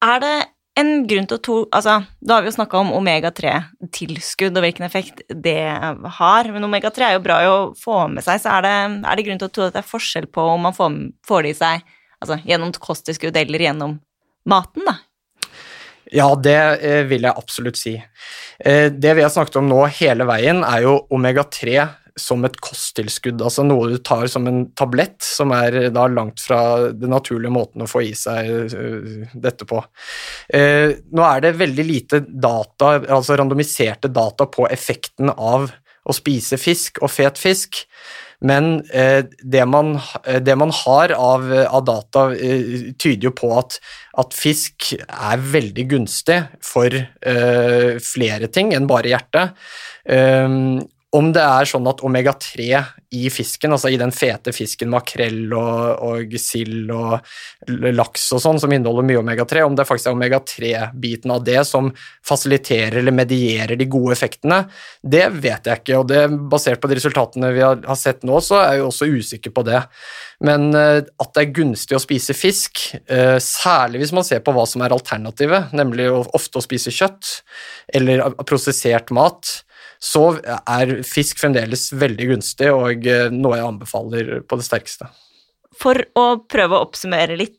Er 0.00 0.24
det 0.24 0.34
en 0.80 0.90
grunn 1.08 1.26
til 1.28 1.36
å 1.36 1.42
tro 1.44 1.56
Altså, 1.76 1.96
da 2.24 2.36
har 2.36 2.44
vi 2.44 2.50
jo 2.50 2.56
snakka 2.56 2.80
om 2.80 2.92
omega-3-tilskudd 2.96 4.56
og 4.56 4.64
hvilken 4.64 4.86
effekt 4.86 5.22
det 5.28 5.60
har, 6.20 6.50
men 6.54 6.66
omega-3 6.66 7.06
er 7.06 7.16
jo 7.16 7.24
bra 7.24 7.40
å 7.50 7.58
få 7.78 8.02
med 8.12 8.24
seg, 8.26 8.40
så 8.42 8.56
er 8.56 8.66
det, 8.66 8.76
er 9.04 9.18
det 9.18 9.26
grunn 9.26 9.42
til 9.42 9.50
å 9.50 9.54
tro 9.54 9.66
at 9.66 9.76
det 9.76 9.82
er 9.82 9.90
forskjell 9.90 10.30
på 10.32 10.46
om 10.54 10.64
man 10.68 10.76
får, 10.76 10.96
får 11.28 11.44
det 11.44 11.52
i 11.52 11.58
seg 11.60 11.84
altså, 12.20 12.40
gjennom 12.48 12.72
kosttilskudd 12.80 13.36
eller 13.42 13.66
gjennom 13.66 13.98
maten, 14.48 14.86
da? 14.88 14.96
Ja, 16.10 16.32
det 16.34 16.58
eh, 16.82 17.04
vil 17.10 17.26
jeg 17.26 17.38
absolutt 17.38 17.78
si. 17.78 17.94
Eh, 18.58 18.90
det 18.92 19.14
vi 19.16 19.24
har 19.24 19.32
snakket 19.32 19.60
om 19.60 19.70
nå 19.70 19.84
hele 20.00 20.26
veien, 20.28 20.64
er 20.66 20.84
jo 20.86 21.00
omega-3 21.14 21.86
som 22.20 22.42
et 22.44 22.56
kosttilskudd, 22.60 23.40
altså 23.40 23.62
noe 23.64 23.92
du 23.92 24.00
tar 24.04 24.26
som 24.28 24.48
en 24.50 24.64
tablett, 24.76 25.22
som 25.24 25.54
er 25.56 25.86
da 25.94 26.08
langt 26.10 26.42
fra 26.42 26.90
den 26.90 27.14
naturlige 27.14 27.54
måten 27.54 27.86
å 27.86 27.88
få 27.88 28.02
i 28.04 28.10
seg 28.18 28.74
dette 29.40 29.64
på. 29.64 29.78
Nå 30.50 31.24
er 31.24 31.44
det 31.46 31.54
veldig 31.62 31.86
lite 31.86 32.20
data, 32.26 32.96
altså 32.98 33.38
randomiserte 33.38 34.10
data 34.12 34.50
på 34.50 34.66
effekten 34.68 35.32
av 35.32 35.70
å 36.04 36.16
spise 36.16 36.58
fisk 36.60 37.00
og 37.00 37.14
fet 37.14 37.40
fisk. 37.40 37.84
Men 38.40 38.80
eh, 38.96 39.24
det, 39.42 39.64
man, 39.68 39.98
det, 40.24 40.54
man, 40.56 40.72
har 40.84 41.12
av, 41.12 41.44
av 41.68 41.84
data, 41.84 42.22
eh, 42.32 42.92
tyder 42.96 43.28
jo 43.28 43.34
på 43.36 43.50
at, 43.58 43.76
at, 44.22 44.36
fisk 44.36 44.94
er 44.96 45.42
veldig 45.52 45.84
gunstig 45.90 46.38
for 46.64 46.88
eh, 46.96 48.00
flere 48.00 48.48
ting 48.52 48.72
enn 48.76 48.88
bare 48.90 49.12
hjertet. 49.12 49.60
Om 51.10 51.32
det 51.34 51.42
er 51.42 51.66
sånn 51.66 51.88
at 51.90 52.04
omega-3 52.06 52.66
i 53.18 53.24
fisken, 53.34 53.72
altså 53.74 53.90
i 53.90 53.96
den 53.98 54.12
fete 54.14 54.52
fisken 54.54 54.92
makrell 54.92 55.50
og, 55.58 56.02
og 56.06 56.34
sild 56.38 56.92
og 56.94 57.16
laks 57.98 58.28
og 58.36 58.42
sånn, 58.44 58.60
som 58.62 58.70
inneholder 58.70 59.08
mye 59.08 59.18
omega-3, 59.18 59.64
om 59.66 59.74
det 59.74 59.88
faktisk 59.88 60.06
er 60.06 60.14
omega-3-biten 60.14 61.32
av 61.34 61.42
det 61.42 61.64
som 61.66 61.88
fasiliterer 62.26 63.00
eller 63.00 63.16
medierer 63.16 63.74
de 63.80 63.88
gode 63.90 64.14
effektene, 64.14 64.60
det 65.02 65.24
vet 65.34 65.66
jeg 65.66 65.82
ikke. 65.82 65.96
Og 65.98 66.06
det, 66.12 66.20
basert 66.52 66.78
på 66.82 66.90
de 66.92 66.98
resultatene 67.00 67.50
vi 67.56 67.64
har, 67.66 67.82
sett 67.98 68.22
nå, 68.22 68.38
så 68.46 68.60
er 68.60 68.76
jeg 68.76 68.82
jo 68.84 68.90
også 68.92 69.08
usikker 69.10 69.54
på 69.56 69.64
det. 69.66 69.80
Men 70.46 70.68
uh, 70.76 71.00
at 71.02 71.32
det 71.34 71.42
er 71.42 71.56
gunstig 71.56 71.98
å 71.98 72.02
spise 72.04 72.36
fisk, 72.38 72.84
uh, 73.10 73.40
særlig 73.42 74.04
hvis 74.04 74.14
man 74.14 74.28
ser 74.28 74.44
på 74.46 74.54
hva 74.54 74.62
som 74.70 74.86
er 74.86 74.94
alternativet, 74.94 75.74
nemlig 75.74 76.06
ofte 76.22 76.62
å 76.62 76.64
spise 76.64 76.94
kjøtt 76.94 77.40
eller 77.98 78.22
prosessert 78.46 79.10
mat, 79.10 79.56
så 80.00 80.24
er 80.40 81.00
fisk 81.04 81.42
fremdeles 81.42 81.90
veldig 81.92 82.30
gunstig 82.32 82.70
og 82.72 83.06
eh, 83.06 83.28
noe 83.32 83.58
jeg 83.58 83.66
anbefaler 83.68 84.30
på 84.48 84.58
det 84.58 84.66
sterkeste. 84.66 85.10
For 85.76 86.00
å 86.18 86.26
prøve 86.50 86.76
å 86.76 86.86
oppsummere 86.86 87.36
litt, 87.38 87.58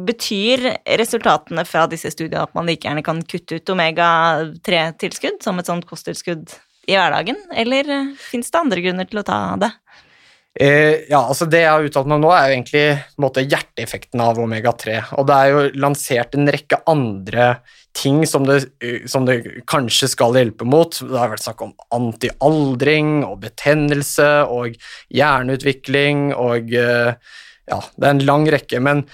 betyr 0.00 0.62
resultatene 0.96 1.64
fra 1.68 1.82
disse 1.90 2.12
studiene 2.12 2.46
at 2.46 2.54
man 2.56 2.68
like 2.68 2.86
gjerne 2.86 3.04
kan 3.04 3.18
kutte 3.28 3.58
ut 3.58 3.72
omega-3-tilskudd 3.74 5.42
som 5.44 5.60
et 5.60 5.68
sånt 5.68 5.84
kosttilskudd 5.88 6.54
i 6.88 6.96
hverdagen, 6.96 7.40
eller 7.52 7.90
eh, 7.96 8.12
fins 8.16 8.52
det 8.52 8.60
andre 8.60 8.84
grunner 8.84 9.08
til 9.08 9.22
å 9.22 9.26
ta 9.26 9.40
det? 9.60 9.72
Eh, 10.58 11.06
ja, 11.06 11.20
altså 11.20 11.46
Det 11.46 11.60
jeg 11.62 11.70
har 11.70 11.84
uttalt 11.86 12.08
meg 12.10 12.18
om 12.18 12.24
nå, 12.24 12.30
er 12.34 12.48
jo 12.48 12.54
egentlig 12.56 12.86
måte, 13.22 13.44
hjerteeffekten 13.46 14.22
av 14.24 14.40
omega-3. 14.42 14.96
Og 15.20 15.28
det 15.28 15.36
er 15.36 15.52
jo 15.52 15.66
lansert 15.84 16.34
en 16.34 16.50
rekke 16.50 16.80
andre 16.90 17.52
ting 17.96 18.22
som 18.26 18.46
det, 18.46 18.64
som 19.10 19.26
det, 19.26 19.40
kanskje 19.70 20.10
skal 20.10 20.34
hjelpe 20.38 20.66
mot. 20.66 20.94
Det 20.94 21.18
har 21.18 21.30
vært 21.32 21.44
snakk 21.46 21.62
om 21.66 21.74
antialdring 21.94 23.20
og 23.26 23.38
betennelse 23.44 24.30
og 24.50 24.74
hjerneutvikling 25.14 26.30
og 26.34 26.74
eh, 26.74 27.14
Ja, 27.70 27.78
det 27.94 28.06
er 28.06 28.16
en 28.16 28.26
lang 28.26 28.48
rekke, 28.50 28.80
men 28.82 29.04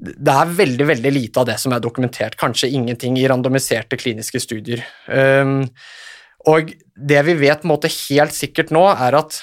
det 0.00 0.32
er 0.32 0.54
veldig 0.56 0.86
veldig 0.88 1.10
lite 1.12 1.42
av 1.42 1.46
det 1.46 1.58
som 1.62 1.74
er 1.76 1.82
dokumentert. 1.84 2.34
Kanskje 2.40 2.72
ingenting 2.74 3.18
i 3.20 3.26
randomiserte 3.30 3.98
kliniske 4.00 4.40
studier. 4.42 4.82
Um, 5.06 5.68
og 6.50 6.72
det 6.96 7.20
vi 7.28 7.36
vet 7.38 7.66
måte, 7.68 7.90
helt 8.08 8.34
sikkert 8.34 8.72
nå, 8.74 8.82
er 8.90 9.18
at 9.20 9.38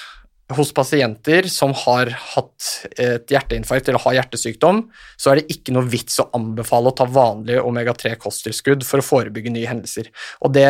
hos 0.56 0.70
pasienter 0.72 1.48
som 1.52 1.74
har 1.76 2.08
hatt 2.08 2.68
et 2.96 3.32
hjerteinfarkt 3.32 3.88
eller 3.90 4.00
har 4.00 4.16
hjertesykdom, 4.16 4.84
så 5.20 5.32
er 5.32 5.40
det 5.40 5.52
ikke 5.52 5.74
noe 5.76 5.88
vits 5.90 6.20
å 6.22 6.28
anbefale 6.36 6.88
å 6.88 6.96
ta 6.96 7.04
vanlige 7.04 7.64
omega-3-kosttilskudd 7.68 8.86
for 8.88 9.02
å 9.02 9.04
forebygge 9.04 9.52
nye 9.52 9.68
hendelser. 9.68 10.08
Og 10.40 10.54
det, 10.56 10.68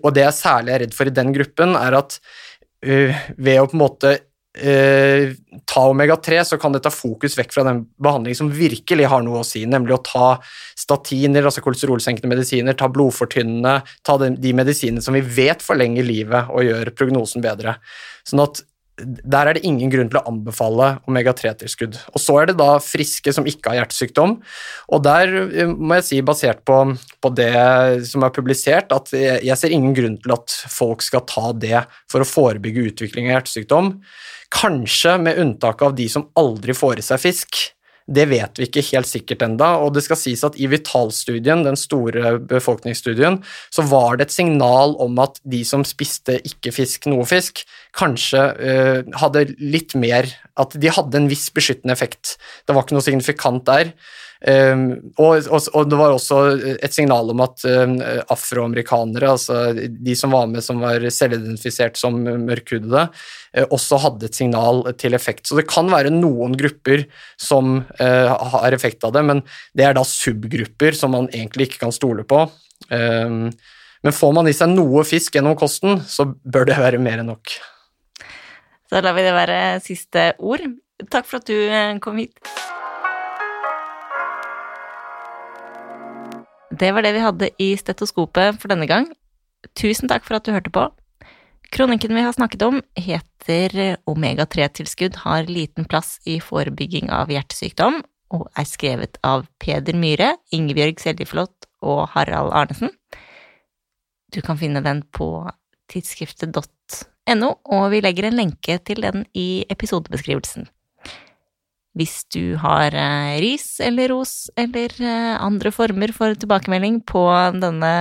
og 0.00 0.10
det 0.16 0.26
jeg 0.26 0.38
særlig 0.40 0.74
er 0.74 0.82
redd 0.84 0.96
for 0.96 1.10
i 1.10 1.14
den 1.14 1.30
gruppen, 1.36 1.76
er 1.78 2.00
at 2.00 2.18
uh, 2.18 3.22
ved 3.38 3.60
å 3.60 3.68
på 3.70 3.78
en 3.78 3.82
måte 3.84 4.12
uh, 4.18 5.30
ta 5.70 5.84
omega-3, 5.92 6.40
så 6.50 6.58
kan 6.58 6.74
det 6.74 6.82
ta 6.82 6.90
fokus 6.90 7.38
vekk 7.38 7.54
fra 7.54 7.64
den 7.68 7.84
behandlingen 8.02 8.40
som 8.40 8.50
virkelig 8.50 9.06
har 9.12 9.22
noe 9.22 9.44
å 9.44 9.46
si, 9.46 9.62
nemlig 9.62 9.94
å 9.94 10.02
ta 10.10 10.32
statiner, 10.74 11.46
altså 11.46 11.62
kolesterolsenkende 11.62 12.32
medisiner, 12.34 12.74
ta 12.74 12.90
blodfortynnende, 12.90 13.76
ta 14.02 14.18
de, 14.24 14.32
de 14.42 14.56
medisinene 14.58 15.06
som 15.06 15.14
vi 15.14 15.22
vet 15.22 15.62
forlenger 15.62 16.08
livet 16.08 16.50
og 16.50 16.66
gjør 16.66 16.92
prognosen 16.98 17.46
bedre. 17.46 17.78
Sånn 18.26 18.42
at 18.42 18.64
der 19.04 19.50
er 19.50 19.56
det 19.56 19.64
ingen 19.66 19.92
grunn 19.92 20.10
til 20.10 20.20
å 20.20 20.24
anbefale 20.30 20.90
omega-3-tilskudd. 21.10 21.98
Og 22.14 22.22
så 22.22 22.36
er 22.40 22.50
det 22.50 22.58
da 22.60 22.74
friske 22.82 23.34
som 23.34 23.48
ikke 23.48 23.72
har 23.72 23.80
hjertesykdom, 23.80 24.36
og 24.90 25.04
der 25.06 25.34
eh, 25.48 25.70
må 25.70 26.00
jeg 26.00 26.08
si, 26.08 26.20
basert 26.26 26.64
på, 26.68 26.80
på 27.20 27.32
det 27.36 27.52
som 28.10 28.26
er 28.26 28.34
publisert, 28.36 28.92
at 28.94 29.12
jeg 29.14 29.56
ser 29.58 29.74
ingen 29.74 29.96
grunn 29.96 30.20
til 30.22 30.36
at 30.36 30.54
folk 30.70 31.04
skal 31.06 31.26
ta 31.28 31.50
det 31.56 31.84
for 32.10 32.22
å 32.22 32.28
forebygge 32.28 32.90
utvikling 32.92 33.30
av 33.30 33.38
hjertesykdom. 33.38 33.94
Kanskje 34.50 35.18
med 35.22 35.38
unntak 35.40 35.82
av 35.86 35.94
de 35.98 36.08
som 36.10 36.28
aldri 36.38 36.74
får 36.76 37.00
i 37.00 37.06
seg 37.06 37.22
fisk. 37.22 37.60
Det 38.10 38.24
vet 38.26 38.58
vi 38.58 38.66
ikke 38.66 38.82
helt 38.88 39.06
sikkert 39.06 39.44
enda, 39.46 39.68
og 39.78 39.94
det 39.94 40.02
skal 40.02 40.18
sies 40.18 40.42
at 40.46 40.56
i 40.58 40.66
Vital-studien, 40.70 41.62
den 41.66 41.78
store 41.78 42.34
befolkningsstudien, 42.50 43.38
så 43.70 43.84
var 43.86 44.18
det 44.18 44.26
et 44.26 44.34
signal 44.34 44.96
om 45.02 45.18
at 45.22 45.38
de 45.46 45.62
som 45.66 45.84
spiste 45.86 46.40
ikke 46.46 46.74
fisk, 46.74 47.06
noe 47.10 47.26
fisk, 47.28 47.62
kanskje 47.96 48.42
uh, 48.58 49.00
hadde 49.22 49.48
litt 49.58 49.96
mer 49.98 50.28
At 50.60 50.74
de 50.78 50.90
hadde 50.92 51.16
en 51.16 51.28
viss 51.30 51.48
beskyttende 51.54 51.94
effekt. 51.94 52.34
Det 52.68 52.74
var 52.76 52.84
ikke 52.84 52.98
noe 52.98 53.06
signifikant 53.06 53.62
der. 53.64 53.94
Um, 54.40 55.12
og, 55.20 55.44
og, 55.52 55.66
og, 55.76 55.88
det 55.92 55.96
var 56.00 56.14
også 56.14 56.36
et 56.80 56.94
signal 56.96 57.28
om 57.28 57.42
at 57.44 57.60
um, 57.68 57.98
afroamerikanere, 58.32 59.34
altså 59.34 59.58
de 59.76 60.14
som 60.16 60.32
var 60.32 60.46
med 60.48 60.64
som 60.64 60.80
var 60.80 61.04
selvidentifisert 61.12 62.00
som 62.00 62.16
mørkhudede, 62.46 63.02
uh, 63.10 63.66
også 63.68 63.98
hadde 64.00 64.30
et 64.30 64.38
signal 64.38 64.86
til 65.00 65.16
effekt. 65.18 65.44
Så 65.44 65.58
det 65.58 65.66
kan 65.68 65.92
være 65.92 66.14
noen 66.14 66.56
grupper 66.56 67.04
som 67.40 67.82
uh, 68.00 68.30
har 68.54 68.76
effekt 68.76 69.04
av 69.04 69.12
det, 69.18 69.26
men 69.28 69.44
det 69.76 69.90
er 69.90 69.98
da 69.98 70.06
subgrupper 70.08 70.96
som 70.96 71.12
man 71.18 71.28
egentlig 71.34 71.68
ikke 71.68 71.84
kan 71.84 71.94
stole 71.94 72.24
på. 72.24 72.46
Um, 72.88 73.50
men 74.00 74.16
får 74.16 74.32
man 74.32 74.48
i 74.48 74.56
seg 74.56 74.72
noe 74.72 75.04
fisk 75.04 75.36
gjennom 75.36 75.58
kosten, 75.60 76.00
så 76.08 76.24
bør 76.24 76.70
det 76.70 76.80
være 76.80 77.02
mer 77.02 77.20
enn 77.20 77.28
nok. 77.34 77.52
Så 78.90 79.04
lar 79.04 79.14
vi 79.14 79.22
det 79.26 79.36
være 79.36 79.58
siste 79.84 80.30
ord. 80.40 80.64
Takk 81.12 81.28
for 81.28 81.40
at 81.40 81.48
du 81.48 81.56
eh, 81.56 81.98
kom 82.02 82.18
hit. 82.20 82.40
Det 86.70 86.92
var 86.94 87.02
det 87.02 87.14
vi 87.16 87.24
hadde 87.24 87.50
i 87.58 87.72
stetoskopet 87.78 88.60
for 88.62 88.70
denne 88.70 88.86
gang. 88.86 89.08
Tusen 89.76 90.08
takk 90.10 90.24
for 90.26 90.38
at 90.38 90.46
du 90.46 90.54
hørte 90.54 90.72
på. 90.72 90.86
Kronikken 91.70 92.14
vi 92.14 92.22
har 92.22 92.34
snakket 92.34 92.62
om, 92.66 92.80
heter 92.98 93.98
Omega-3-tilskudd 94.10 95.20
har 95.22 95.50
liten 95.50 95.86
plass 95.90 96.16
i 96.26 96.40
forebygging 96.42 97.10
av 97.14 97.30
hjertesykdom, 97.30 98.00
og 98.34 98.48
er 98.58 98.66
skrevet 98.66 99.18
av 99.26 99.46
Peder 99.62 99.98
Myhre, 99.98 100.32
Ingebjørg 100.54 101.02
Seljeflot 101.02 101.68
og 101.86 102.08
Harald 102.14 102.50
Arnesen. 102.54 102.90
Du 104.30 104.40
kan 104.42 104.58
finne 104.58 104.82
den 104.82 105.04
på 105.14 105.30
tidsskriftet.no, 105.90 107.54
og 107.66 107.86
vi 107.94 108.02
legger 108.02 108.30
en 108.30 108.38
lenke 108.38 108.78
til 108.86 109.02
den 109.06 109.26
i 109.34 109.64
episodebeskrivelsen. 109.70 110.70
Hvis 111.98 112.22
du 112.30 112.54
har 112.62 112.94
eh, 112.94 113.38
ris 113.42 113.80
eller 113.82 114.12
ros 114.12 114.50
eller 114.58 114.94
eh, 115.02 115.34
andre 115.42 115.72
former 115.74 116.12
for 116.14 116.36
tilbakemelding 116.38 117.00
på 117.08 117.24
denne 117.58 117.94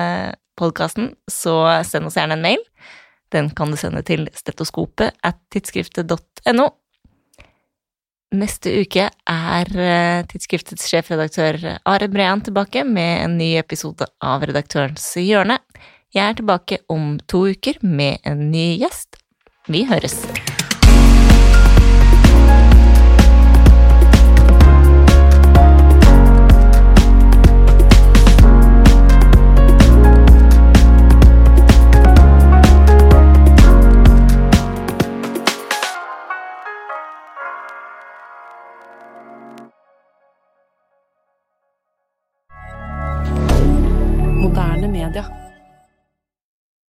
podkasten, 0.60 1.14
så 1.32 1.82
send 1.88 2.10
oss 2.10 2.20
gjerne 2.20 2.38
en 2.38 2.46
mail. 2.46 2.62
Den 3.34 3.50
kan 3.54 3.72
du 3.74 3.78
sende 3.80 4.04
til 4.06 4.28
stetoskopet 4.38 5.18
at 5.26 5.40
tidsskriftet.no. 5.54 6.68
Neste 8.40 8.76
uke 8.84 9.08
er 9.10 9.72
eh, 9.74 10.22
tidsskriftets 10.30 10.86
sjefredaktør 10.92 11.58
Are 11.82 12.10
Brean 12.14 12.46
tilbake 12.46 12.86
med 12.86 13.24
en 13.24 13.40
ny 13.42 13.56
episode 13.58 14.06
av 14.22 14.46
Redaktørens 14.46 15.16
hjørne. 15.18 15.58
Jeg 16.14 16.26
er 16.26 16.38
tilbake 16.38 16.82
om 16.90 17.18
to 17.30 17.48
uker 17.54 17.82
med 17.82 18.22
en 18.30 18.50
ny 18.54 18.72
gjest. 18.84 19.18
Vi 19.70 19.86
høres! 19.90 20.22